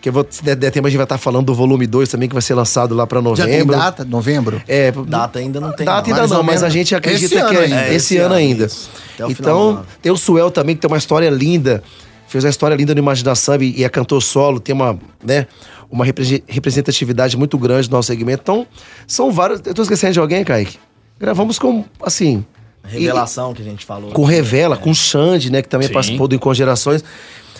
Que 0.00 0.08
eu 0.08 0.12
vou, 0.14 0.26
se 0.30 0.42
der, 0.42 0.56
der 0.56 0.70
tempo, 0.70 0.86
a 0.86 0.90
gente 0.90 0.96
vai 0.96 1.04
estar 1.04 1.18
falando 1.18 1.44
do 1.46 1.54
volume 1.54 1.86
2 1.86 2.08
também, 2.08 2.26
que 2.26 2.34
vai 2.34 2.40
ser 2.40 2.54
lançado 2.54 2.94
lá 2.94 3.06
pra 3.06 3.20
Já 3.34 3.44
tem 3.44 3.58
novembro. 3.58 3.76
data? 3.76 4.02
Novembro? 4.04 4.62
É, 4.66 4.90
Data 4.92 5.38
ainda 5.40 5.60
não 5.60 5.72
tem, 5.72 5.84
Data 5.84 6.08
não. 6.08 6.16
ainda 6.22 6.34
não, 6.34 6.42
mas 6.42 6.62
a 6.62 6.70
gente 6.70 6.94
acredita 6.94 7.26
Esse 7.26 7.34
que 7.34 7.40
ano 7.40 7.58
é 7.58 7.64
ainda. 7.64 7.76
esse, 7.76 7.84
É, 7.92 7.94
esse 7.94 8.16
ano 8.16 8.26
ano, 8.26 8.34
ainda. 8.36 8.64
isso. 8.64 8.90
Até 9.14 9.26
o 9.26 9.28
final 9.28 9.28
do 9.28 9.40
Então, 9.42 9.68
ano. 9.80 9.86
tem 10.00 10.10
o 10.10 10.16
Suel 10.16 10.50
também, 10.50 10.74
que 10.74 10.80
tem 10.80 10.90
uma 10.90 10.96
história 10.96 11.28
linda. 11.28 11.82
Fez 12.30 12.44
uma 12.44 12.50
história 12.50 12.76
linda 12.76 12.94
no 12.94 13.00
Imaginação 13.00 13.56
e, 13.60 13.80
e 13.80 13.84
é 13.84 13.88
cantor 13.88 14.22
solo, 14.22 14.60
tem 14.60 14.72
uma, 14.72 14.96
né, 15.20 15.48
uma 15.90 16.04
repre- 16.04 16.44
representatividade 16.46 17.36
muito 17.36 17.58
grande 17.58 17.90
no 17.90 17.96
nosso 17.96 18.06
segmento. 18.06 18.40
Então, 18.42 18.66
são 19.04 19.32
vários. 19.32 19.60
Eu 19.66 19.74
tô 19.74 19.82
esquecendo 19.82 20.12
de 20.12 20.20
alguém, 20.20 20.44
Kaique? 20.44 20.78
Gravamos 21.18 21.58
com, 21.58 21.84
assim. 22.00 22.44
Revelação 22.84 23.52
que 23.52 23.60
a 23.62 23.64
gente 23.64 23.84
falou. 23.84 24.10
e- 24.10 24.14
com 24.14 24.24
Revela, 24.24 24.76
com 24.76 24.94
Xande, 24.94 25.50
né, 25.50 25.60
que 25.60 25.68
também 25.68 25.88
Sim. 25.88 25.94
participou 25.94 26.28
do 26.28 26.36
Encongerações. 26.36 27.02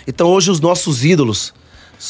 Então, 0.07 0.29
hoje, 0.29 0.53
os 0.53 0.61
nossos 0.61 1.05
ídolos. 1.05 1.53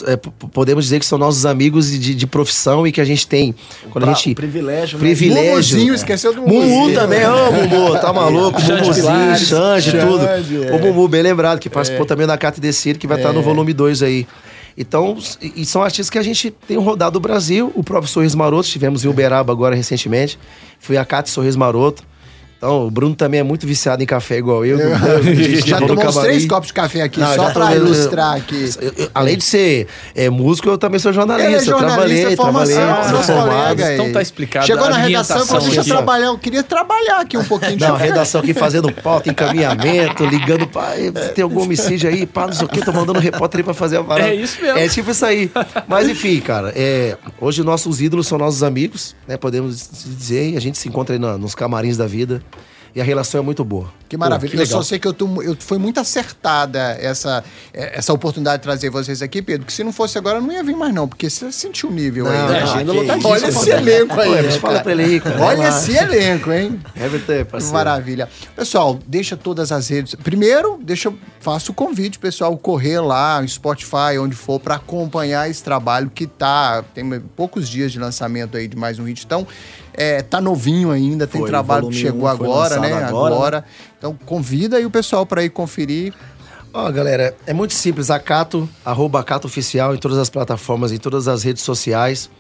É, 0.07 0.17
podemos 0.17 0.85
dizer 0.85 1.01
que 1.01 1.07
são 1.07 1.19
nossos 1.19 1.45
amigos 1.45 1.91
de, 1.91 2.15
de 2.15 2.27
profissão 2.27 2.87
e 2.87 2.93
que 2.93 3.01
a 3.01 3.05
gente 3.05 3.27
tem. 3.27 3.55
Quando 3.91 4.05
Pra- 4.05 4.13
a 4.13 4.15
gente. 4.15 4.33
o 4.33 4.35
privilégio, 4.37 4.99
né? 4.99 5.05
Privilégio. 5.05 5.51
Mumuzinho, 5.51 5.95
esqueceu 5.95 6.33
do 6.35 6.43
Mumu 6.43 6.63
Mumuzinho. 6.63 6.95
também, 6.99 7.27
ô 7.27 7.53
Mumu, 7.53 7.99
tá 8.01 8.13
maluco? 8.15 8.61
Mumuzinho, 8.61 9.37
Xande, 9.37 9.91
tudo. 9.93 10.25
É. 10.25 10.73
O 10.75 10.79
Mumu, 10.81 11.09
bem 11.09 11.23
lembrado, 11.23 11.59
que 11.59 11.69
participou 11.69 12.07
também 12.07 12.27
da 12.27 12.39
Cata 12.39 12.61
Decide, 12.61 12.99
que 12.99 13.07
vai 13.07 13.17
estar 13.19 13.33
no 13.33 13.43
volume 13.43 13.73
2 13.73 14.03
aí. 14.03 14.27
Então, 14.79 15.19
e 15.57 15.67
são 15.67 15.83
artistas 15.83 16.09
que 16.09 16.19
a 16.19 16.23
gente 16.23 16.51
tem 16.67 16.79
rodado 16.79 17.19
o 17.19 17.21
Brasil, 17.21 17.73
o 17.75 17.83
próprio 17.83 18.11
Sorriso 18.11 18.39
Maroto, 18.39 18.67
estivemos 18.67 19.05
em 19.05 19.09
Uberaba 19.09 19.53
agora 19.53 19.75
recentemente, 19.75 20.39
fui 20.79 20.97
a 20.97 21.05
Cata 21.05 21.29
e 21.29 21.33
Sorriso 21.33 21.59
Maroto. 21.59 22.03
Então, 22.63 22.87
o 22.87 22.91
Bruno 22.91 23.15
também 23.17 23.41
é 23.41 23.43
muito 23.43 23.67
viciado 23.67 24.03
em 24.03 24.07
café 24.07 24.37
igual 24.37 24.67
eu. 24.67 24.77
A 24.93 25.23
gente 25.23 25.67
Já 25.67 25.79
tomou 25.79 26.05
uns 26.07 26.15
três 26.19 26.45
copos 26.45 26.67
de 26.67 26.75
café 26.75 27.01
aqui, 27.01 27.19
Não, 27.19 27.35
só 27.35 27.51
tomei- 27.53 27.77
ilustrar 27.79 28.37
aqui. 28.37 28.69
Eu- 28.79 28.93
eu- 28.99 29.11
além 29.15 29.39
de 29.39 29.45
ser 29.45 29.87
é, 30.15 30.29
músico, 30.29 30.69
eu 30.69 30.77
também 30.77 31.01
sou 31.01 31.11
jornalista. 31.11 31.49
Ele 31.49 31.57
é 31.57 31.61
eu 31.61 31.65
jornalista, 31.65 31.97
trabalhei, 31.97 32.37
formação, 32.37 32.75
trabalhei, 32.77 33.11
sou 33.15 33.23
formado. 33.23 33.81
Então 33.81 34.13
tá 34.13 34.21
explicado 34.21 34.67
Chegou 34.67 34.91
na 34.91 34.99
redação 34.99 35.43
e 35.43 35.47
falou, 35.47 35.63
deixa 35.65 35.81
eu 35.81 35.85
trabalhar, 35.87 36.27
eu 36.27 36.39
queria 36.39 36.63
trabalhar 36.63 37.21
aqui 37.21 37.39
um 37.39 37.45
pouquinho. 37.45 37.79
deixa 37.79 37.89
Não, 37.89 37.95
a 37.97 37.99
eu- 37.99 38.05
redação 38.05 38.43
aqui 38.43 38.53
fazendo 38.53 38.93
pauta, 39.03 39.31
encaminhamento, 39.31 40.27
ligando 40.27 40.67
pra. 40.67 40.99
"Ei, 40.99 41.11
Tem 41.13 41.43
algum 41.43 41.63
homicídio 41.63 42.11
aí? 42.11 42.27
Pá, 42.27 42.47
não 42.47 42.53
sei 42.53 42.67
o 42.67 42.69
quê, 42.69 42.81
tô 42.85 42.93
mandando 42.93 43.19
repórter 43.21 43.61
aí 43.61 43.65
pra 43.65 43.73
fazer 43.73 43.97
a 43.97 44.05
parada. 44.05 44.29
É 44.29 44.35
isso 44.35 44.61
mesmo. 44.61 44.79
É 44.79 44.87
tipo 44.87 45.11
isso 45.11 45.25
aí. 45.25 45.51
Mas 45.89 46.07
enfim, 46.11 46.39
cara, 46.41 46.75
é, 46.77 47.17
hoje 47.41 47.63
nossos 47.63 48.03
ídolos 48.03 48.27
são 48.27 48.37
nossos 48.37 48.63
amigos, 48.63 49.17
né? 49.27 49.39
Podemos 49.39 49.89
dizer, 50.05 50.55
a 50.59 50.61
gente 50.61 50.77
se 50.77 50.89
encontra 50.91 51.15
aí 51.15 51.19
na- 51.19 51.39
nos 51.39 51.55
camarins 51.55 51.97
da 51.97 52.07
vida. 52.07 52.43
E 52.95 53.01
a 53.01 53.05
relação 53.05 53.41
é 53.41 53.45
muito 53.45 53.65
boa. 53.65 53.93
Que 54.09 54.17
maravilha. 54.17 54.51
Pô, 54.51 54.57
que 54.57 54.63
eu 54.63 54.67
só 54.67 54.83
sei 54.83 54.99
que 54.99 55.07
eu, 55.07 55.13
tô, 55.13 55.41
eu 55.41 55.57
foi 55.59 55.79
muito 55.79 56.01
acertada 56.01 56.99
essa, 57.01 57.45
eh, 57.73 57.93
essa 57.99 58.13
oportunidade 58.13 58.59
de 58.59 58.63
trazer 58.65 58.91
vocês 58.91 59.23
aqui, 59.23 59.41
Pedro, 59.41 59.65
que 59.65 59.73
se 59.73 59.85
não 59.85 59.93
fosse 59.93 60.19
agora 60.19 60.39
eu 60.39 60.43
não 60.43 60.53
ia 60.53 60.65
vir 60.65 60.75
mais 60.75 60.93
não, 60.93 61.07
porque 61.07 61.31
você 61.31 61.53
sentiu 61.53 61.91
o 61.91 61.93
nível 61.93 62.25
Não, 62.25 62.33
aí. 62.33 62.39
não, 62.39 62.49
né? 62.49 62.63
agenda 62.63 62.93
lotadíssima. 62.93 63.31
Olha 63.31 63.47
esse 63.47 63.71
elenco 63.71 64.21
aí. 64.21 64.29
Pô, 64.29 64.43
né, 64.43 64.51
fala 64.53 64.81
pra 64.81 64.93
ele 64.93 65.05
aí, 65.05 65.21
cara. 65.21 65.41
Olha 65.41 65.69
esse 65.69 65.97
elenco, 65.97 66.53
hein? 66.53 66.81
Que 67.27 67.45
parceiro. 67.45 67.75
Maravilha. 67.75 68.29
Pessoal, 68.57 68.99
deixa 69.07 69.37
todas 69.37 69.71
as 69.71 69.87
redes. 69.89 70.17
Primeiro, 70.17 70.81
deixa, 70.83 71.13
faço 71.39 71.71
o 71.71 71.75
convite, 71.75 72.19
pessoal, 72.19 72.57
correr 72.57 72.99
lá 72.99 73.41
no 73.41 73.49
Spotify, 73.49 74.19
onde 74.21 74.35
for, 74.35 74.59
para 74.59 74.75
acompanhar 74.75 75.49
esse 75.49 75.63
trabalho 75.63 76.11
que 76.13 76.27
tá. 76.27 76.85
Tem 76.95 77.21
poucos 77.37 77.69
dias 77.69 77.93
de 77.93 78.01
lançamento 78.01 78.57
aí 78.57 78.67
de 78.67 78.77
mais 78.77 78.99
um 78.99 79.05
hit. 79.05 79.25
Então, 79.25 79.47
é, 79.95 80.23
tá 80.23 80.41
novinho 80.41 80.91
ainda, 80.91 81.27
tem 81.27 81.41
Foi, 81.41 81.51
trabalho 81.51 81.89
que 81.89 81.95
chegou 81.95 82.23
um 82.23 82.27
agora, 82.27 82.79
né? 82.79 82.93
Agora. 82.93 83.35
agora, 83.35 83.65
Então, 83.99 84.17
convida 84.25 84.77
aí 84.77 84.87
o 84.87 84.91
pessoal 84.91 85.27
para 85.27 85.45
ir 85.45 85.51
conferir. 85.51 86.15
Ó, 86.73 86.91
galera, 86.91 87.37
é 87.47 87.53
muito 87.53 87.75
simples. 87.75 88.11
Acato, 88.11 88.69
arroba 88.85 89.21
Acato 89.21 89.47
Oficial 89.47 89.95
em 89.95 89.99
todas 89.99 90.19
as 90.19 90.31
plataformas, 90.31 90.93
em 90.93 90.99
todas 90.99 91.27
as 91.27 91.43
redes 91.43 91.63
sociais. 91.63 92.31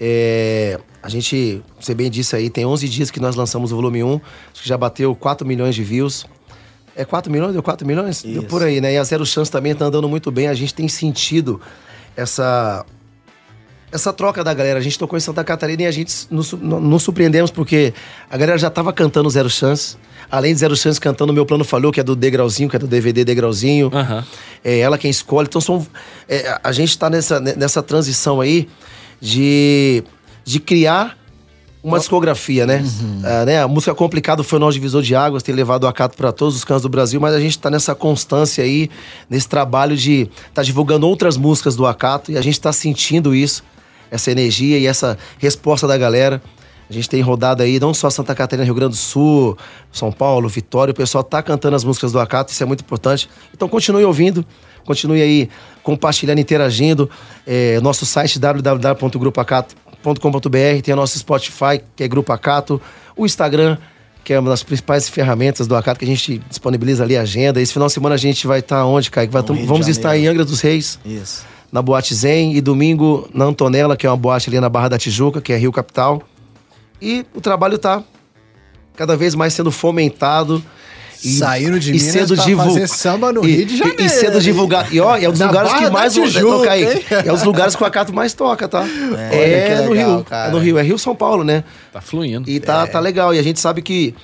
É, 0.00 0.78
a 1.02 1.08
gente, 1.08 1.62
você 1.80 1.94
bem 1.94 2.10
disse 2.10 2.34
aí, 2.34 2.50
tem 2.50 2.66
11 2.66 2.88
dias 2.88 3.10
que 3.10 3.20
nós 3.20 3.36
lançamos 3.36 3.72
o 3.72 3.76
volume 3.76 4.02
1. 4.02 4.14
Acho 4.52 4.62
que 4.62 4.68
já 4.68 4.76
bateu 4.76 5.14
4 5.14 5.46
milhões 5.46 5.74
de 5.74 5.84
views. 5.84 6.26
É 6.96 7.04
4 7.04 7.30
milhões? 7.30 7.52
Deu 7.52 7.62
4 7.62 7.86
milhões? 7.86 8.22
Deu 8.22 8.42
Isso. 8.42 8.46
por 8.48 8.62
aí, 8.62 8.80
né? 8.80 8.94
E 8.94 8.98
a 8.98 9.04
Zero 9.04 9.24
Chance 9.24 9.50
também 9.50 9.74
tá 9.74 9.84
andando 9.84 10.08
muito 10.08 10.32
bem. 10.32 10.48
A 10.48 10.54
gente 10.54 10.74
tem 10.74 10.88
sentido 10.88 11.60
essa 12.16 12.84
essa 13.90 14.12
troca 14.12 14.42
da 14.44 14.52
galera. 14.54 14.78
A 14.78 14.82
gente 14.82 14.98
tocou 14.98 15.16
em 15.16 15.20
Santa 15.20 15.42
Catarina 15.44 15.82
e 15.82 15.86
a 15.86 15.90
gente 15.90 16.12
nos, 16.30 16.52
nos 16.52 17.02
surpreendemos 17.02 17.50
porque 17.50 17.92
a 18.30 18.36
galera 18.36 18.58
já 18.58 18.70
tava 18.70 18.92
cantando 18.92 19.28
Zero 19.30 19.48
Chance. 19.50 19.96
Além 20.30 20.52
de 20.52 20.60
Zero 20.60 20.76
Chance 20.76 21.00
cantando 21.00 21.32
Meu 21.32 21.46
Plano 21.46 21.64
Falhou, 21.64 21.90
que 21.90 22.00
é 22.00 22.02
do 22.02 22.14
Degrauzinho, 22.14 22.68
que 22.68 22.76
é 22.76 22.78
do 22.78 22.86
DVD 22.86 23.24
Degrauzinho. 23.24 23.90
Aham. 23.92 24.24
É 24.62 24.78
ela 24.78 24.98
quem 24.98 25.10
escolhe. 25.10 25.46
Então 25.48 25.60
são, 25.60 25.86
é, 26.28 26.58
a- 26.62 26.72
gente 26.72 26.98
tá 26.98 27.08
nessa, 27.08 27.40
nessa 27.40 27.82
transição 27.82 28.40
aí 28.40 28.68
de, 29.20 30.02
de 30.44 30.60
criar 30.60 31.16
uma 31.82 31.98
discografia, 31.98 32.66
né? 32.66 32.84
Ah, 33.24 33.44
né? 33.46 33.62
A 33.62 33.68
música 33.68 33.94
Complicado 33.94 34.42
foi 34.44 34.58
o 34.58 34.60
nosso 34.60 34.74
divisor 34.74 35.00
de 35.00 35.14
águas, 35.14 35.42
tem 35.42 35.54
levado 35.54 35.84
o 35.84 35.86
acato 35.86 36.16
para 36.16 36.32
todos 36.32 36.56
os 36.56 36.64
cantos 36.64 36.82
do 36.82 36.88
Brasil, 36.88 37.20
mas 37.20 37.32
a 37.34 37.40
gente 37.40 37.58
tá 37.58 37.70
nessa 37.70 37.94
constância 37.94 38.62
aí, 38.64 38.90
nesse 39.30 39.48
trabalho 39.48 39.96
de 39.96 40.28
tá 40.52 40.62
divulgando 40.62 41.06
outras 41.08 41.36
músicas 41.36 41.76
do 41.76 41.86
acato 41.86 42.32
e 42.32 42.36
a 42.36 42.42
gente 42.42 42.60
tá 42.60 42.72
sentindo 42.72 43.34
isso, 43.34 43.62
essa 44.10 44.30
energia 44.30 44.78
e 44.78 44.86
essa 44.86 45.16
resposta 45.38 45.86
da 45.86 45.96
galera. 45.96 46.42
A 46.88 46.92
gente 46.92 47.08
tem 47.08 47.20
rodado 47.20 47.62
aí, 47.62 47.78
não 47.78 47.92
só 47.92 48.08
Santa 48.08 48.34
Catarina, 48.34 48.64
Rio 48.64 48.74
Grande 48.74 48.92
do 48.92 48.96
Sul, 48.96 49.58
São 49.92 50.10
Paulo, 50.10 50.48
Vitória, 50.48 50.92
o 50.92 50.94
pessoal 50.94 51.22
tá 51.22 51.42
cantando 51.42 51.76
as 51.76 51.84
músicas 51.84 52.12
do 52.12 52.18
Acato, 52.18 52.50
isso 52.50 52.62
é 52.62 52.66
muito 52.66 52.80
importante. 52.80 53.28
Então 53.52 53.68
continue 53.68 54.02
ouvindo, 54.04 54.42
continue 54.86 55.20
aí 55.20 55.50
compartilhando, 55.82 56.38
interagindo. 56.38 57.10
É, 57.46 57.78
nosso 57.80 58.06
site 58.06 58.38
www.grupoacato.com.br, 58.38 60.82
tem 60.82 60.94
o 60.94 60.96
nosso 60.96 61.18
Spotify, 61.18 61.82
que 61.94 62.04
é 62.04 62.08
Grupo 62.08 62.32
Acato, 62.32 62.80
o 63.14 63.26
Instagram, 63.26 63.76
que 64.24 64.32
é 64.32 64.40
uma 64.40 64.48
das 64.48 64.62
principais 64.62 65.10
ferramentas 65.10 65.66
do 65.66 65.76
Acato, 65.76 65.98
que 65.98 66.06
a 66.06 66.08
gente 66.08 66.38
disponibiliza 66.48 67.04
ali 67.04 67.18
a 67.18 67.22
agenda. 67.22 67.60
Esse 67.60 67.74
final 67.74 67.88
de 67.88 67.94
semana 67.94 68.14
a 68.14 68.18
gente 68.18 68.46
vai 68.46 68.60
estar 68.60 68.86
onde, 68.86 69.10
Kaique? 69.10 69.32
Vai 69.32 69.42
vamos 69.42 69.88
estar 69.88 70.16
em. 70.16 70.26
Angra 70.26 70.44
dos 70.44 70.62
Reis, 70.62 70.98
Isso. 71.04 71.44
Na 71.70 71.82
Boate 71.82 72.14
Zen, 72.14 72.54
e 72.56 72.60
domingo 72.60 73.28
na 73.32 73.44
Antonella, 73.44 73.96
que 73.96 74.06
é 74.06 74.10
uma 74.10 74.16
boate 74.16 74.48
ali 74.48 74.58
na 74.60 74.68
Barra 74.68 74.88
da 74.88 74.98
Tijuca, 74.98 75.40
que 75.40 75.52
é 75.52 75.56
Rio 75.56 75.70
Capital. 75.72 76.22
E 77.00 77.24
o 77.34 77.40
trabalho 77.40 77.78
tá 77.78 78.02
cada 78.96 79.16
vez 79.16 79.34
mais 79.34 79.52
sendo 79.52 79.70
fomentado. 79.70 80.62
E, 81.24 81.32
Saindo 81.36 81.80
de 81.80 81.90
e 81.90 81.92
Minas 81.94 82.12
sendo 82.12 82.36
pra 82.36 82.44
divu- 82.44 82.62
fazer 82.64 82.86
samba 82.86 83.32
no 83.32 83.44
e- 83.44 83.56
Rio 83.56 83.66
de 83.66 83.74
e- 83.74 83.76
Janeiro, 83.76 84.02
E, 84.04 84.08
sendo 84.08 84.34
hein? 84.36 84.40
divulgado. 84.40 84.94
E 84.94 85.00
ó, 85.00 85.16
é 85.16 85.28
um 85.28 85.32
dos 85.32 85.40
lugares 85.40 85.70
Barra 85.72 85.84
que 85.84 85.90
mais 85.90 86.14
Kaique, 86.14 86.92
hein? 86.92 87.04
É 87.26 87.32
um 87.32 87.34
dos 87.34 87.42
lugares 87.42 87.74
que 87.74 87.82
o 87.82 87.86
Acato 87.86 88.14
mais 88.14 88.34
toca, 88.34 88.68
tá? 88.68 88.84
É, 88.86 88.86
Olha 88.86 89.76
que 89.80 89.82
no 89.82 89.90
legal, 89.94 90.14
Rio. 90.16 90.24
cara. 90.24 90.48
É 90.48 90.52
no 90.52 90.58
Rio, 90.58 90.78
é 90.78 90.82
Rio 90.82 90.96
São 90.96 91.16
Paulo, 91.16 91.42
né? 91.42 91.64
Tá 91.92 92.00
fluindo. 92.00 92.48
E 92.48 92.60
tá, 92.60 92.86
tá 92.86 93.00
legal. 93.00 93.34
E 93.34 93.38
a 93.40 93.42
gente 93.42 93.58
sabe 93.58 93.82
que, 93.82 94.14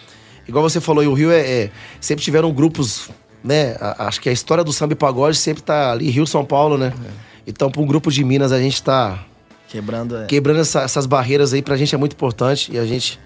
igual 0.47 0.63
você 0.63 0.81
falou, 0.81 1.03
e 1.03 1.09
o 1.09 1.15
Rio 1.15 1.33
é, 1.33 1.41
é- 1.41 1.71
sempre 2.01 2.25
tiveram 2.25 2.53
grupos, 2.53 3.11
né? 3.43 3.75
A- 3.81 4.07
acho 4.07 4.21
que 4.21 4.29
a 4.29 4.33
história 4.33 4.63
do 4.63 4.73
samba 4.73 4.93
e 4.93 4.97
pagode 4.97 5.37
sempre 5.37 5.65
tá 5.65 5.91
ali, 5.91 6.09
Rio, 6.11 6.29
São 6.29 6.45
Paulo, 6.45 6.79
né? 6.79 6.93
Então, 7.47 7.71
para 7.71 7.81
um 7.83 7.87
grupo 7.87 8.11
de 8.11 8.23
Minas, 8.25 8.53
a 8.53 8.59
gente 8.61 8.83
tá 8.83 9.19
Quebrando. 9.69 10.17
é, 10.17 10.27
quebrando 10.27 10.61
essa- 10.61 10.83
essas 10.83 11.07
barreiras 11.07 11.53
aí, 11.53 11.63
pra 11.63 11.77
gente 11.77 11.95
é 11.95 11.99
muito 11.99 12.13
importante 12.13 12.71
e 12.73 12.79
a 12.79 12.87
gente, 12.87 13.19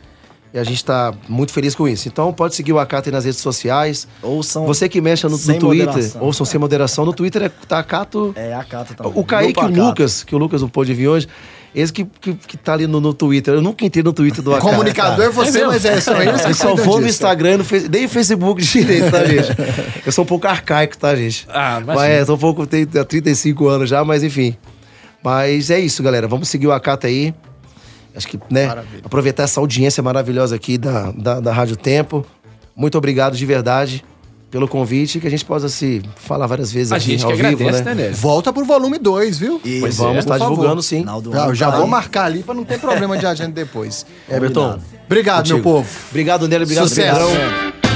e 0.52 0.58
a 0.58 0.64
gente 0.64 0.84
tá 0.84 1.12
muito 1.28 1.52
feliz 1.52 1.74
com 1.74 1.86
isso. 1.86 2.08
Então, 2.08 2.32
pode 2.32 2.54
seguir 2.54 2.72
o 2.72 2.78
Acato 2.78 3.08
aí 3.08 3.12
nas 3.12 3.24
redes 3.24 3.40
sociais. 3.40 4.08
Ouçam. 4.22 4.66
Você 4.66 4.88
que 4.88 5.00
mexe 5.00 5.24
no, 5.26 5.30
no 5.32 5.38
Twitter, 5.38 5.62
moderação. 5.86 6.22
ouçam 6.22 6.46
sem 6.46 6.58
moderação. 6.58 7.04
No 7.04 7.12
Twitter 7.12 7.42
é 7.42 7.48
tá 7.48 7.78
Acato. 7.78 8.32
É 8.36 8.54
a 8.54 8.64
Cata 8.64 8.94
também. 8.94 9.12
O 9.14 9.24
Kaique 9.24 9.60
e 9.60 9.62
o 9.62 9.66
Acato. 9.66 9.80
Lucas, 9.80 10.24
que 10.24 10.34
o 10.34 10.38
Lucas 10.38 10.62
não 10.62 10.68
pôde 10.68 10.92
vir 10.94 11.08
hoje, 11.08 11.28
esse 11.74 11.92
que, 11.92 12.04
que, 12.04 12.34
que 12.34 12.56
tá 12.56 12.72
ali 12.72 12.86
no, 12.86 13.00
no 13.00 13.12
Twitter. 13.12 13.54
Eu 13.54 13.62
nunca 13.62 13.84
entrei 13.84 14.02
no 14.02 14.12
Twitter 14.12 14.42
do 14.42 14.52
Acato. 14.54 14.68
Comunicador 14.70 15.26
é 15.26 15.28
você, 15.30 15.50
mesmo? 15.52 15.68
mas 15.68 15.84
é 15.84 16.00
só 16.00 16.16
eles 16.22 16.40
que 16.42 16.50
Eu 16.50 16.54
só 16.54 16.74
vou 16.74 17.00
no. 17.00 17.06
Instagram, 17.06 17.58
no 17.58 17.64
Face- 17.64 17.88
nem 17.88 18.06
o 18.06 18.08
Facebook 18.08 18.62
direito, 18.62 19.10
tá, 19.10 19.24
gente? 19.24 19.48
Eu 20.04 20.12
sou 20.12 20.24
um 20.24 20.26
pouco 20.26 20.46
arcaico, 20.46 20.96
tá, 20.96 21.14
gente? 21.14 21.46
Ah, 21.50 21.78
imagina. 21.82 21.94
Mas 21.94 22.10
é, 22.10 22.24
sou 22.24 22.36
um 22.36 22.38
pouco, 22.38 22.66
tenho 22.66 22.86
35 22.86 23.68
anos 23.68 23.88
já, 23.90 24.04
mas 24.04 24.22
enfim. 24.22 24.56
Mas 25.22 25.70
é 25.70 25.78
isso, 25.78 26.02
galera. 26.02 26.26
Vamos 26.28 26.48
seguir 26.48 26.66
o 26.66 26.72
Acata 26.72 27.06
aí. 27.06 27.34
Acho 28.16 28.26
que, 28.28 28.38
né, 28.50 28.66
Maravilha. 28.66 29.02
aproveitar 29.04 29.42
essa 29.44 29.60
audiência 29.60 30.02
maravilhosa 30.02 30.56
aqui 30.56 30.76
da, 30.78 31.12
da, 31.12 31.40
da 31.40 31.52
Rádio 31.52 31.76
Tempo. 31.76 32.26
Muito 32.74 32.96
obrigado 32.98 33.36
de 33.36 33.44
verdade. 33.46 34.04
Pelo 34.50 34.66
convite, 34.66 35.20
que 35.20 35.26
a 35.26 35.30
gente 35.30 35.44
possa 35.44 35.68
se 35.68 36.02
falar 36.16 36.46
várias 36.46 36.72
vezes 36.72 36.90
A 36.92 36.96
aqui 36.96 37.10
gente 37.12 37.20
que 37.20 37.30
ao 37.30 37.36
vivo, 37.36 37.48
agradece, 37.48 37.82
né, 37.84 37.94
né? 37.94 38.02
Nélio? 38.04 38.16
Volta 38.16 38.52
pro 38.52 38.64
volume 38.64 38.98
2, 38.98 39.38
viu? 39.38 39.60
E 39.64 39.80
Pois 39.80 39.96
vamos 39.96 40.16
é, 40.16 40.18
estar 40.20 40.32
por 40.34 40.38
favor. 40.38 40.54
divulgando 40.54 40.82
sim. 40.82 41.00
Final 41.00 41.20
do 41.20 41.54
Já, 41.54 41.66
tá 41.70 41.76
vou 41.76 41.84
aí. 41.84 41.90
marcar 41.90 42.24
ali 42.24 42.42
pra 42.42 42.54
não 42.54 42.64
ter 42.64 42.78
problema 42.80 43.18
de 43.18 43.26
agenda 43.26 43.52
depois. 43.52 44.06
Everton, 44.28 44.60
Combinado. 44.72 44.82
Obrigado, 45.06 45.46
meu 45.48 45.56
contigo. 45.58 45.74
povo. 45.74 45.88
Obrigado, 46.10 46.48
Nélio. 46.48 46.64
Obrigado, 46.64 46.88
Sucesso. 46.88 47.18
Pedrão. 47.18 47.87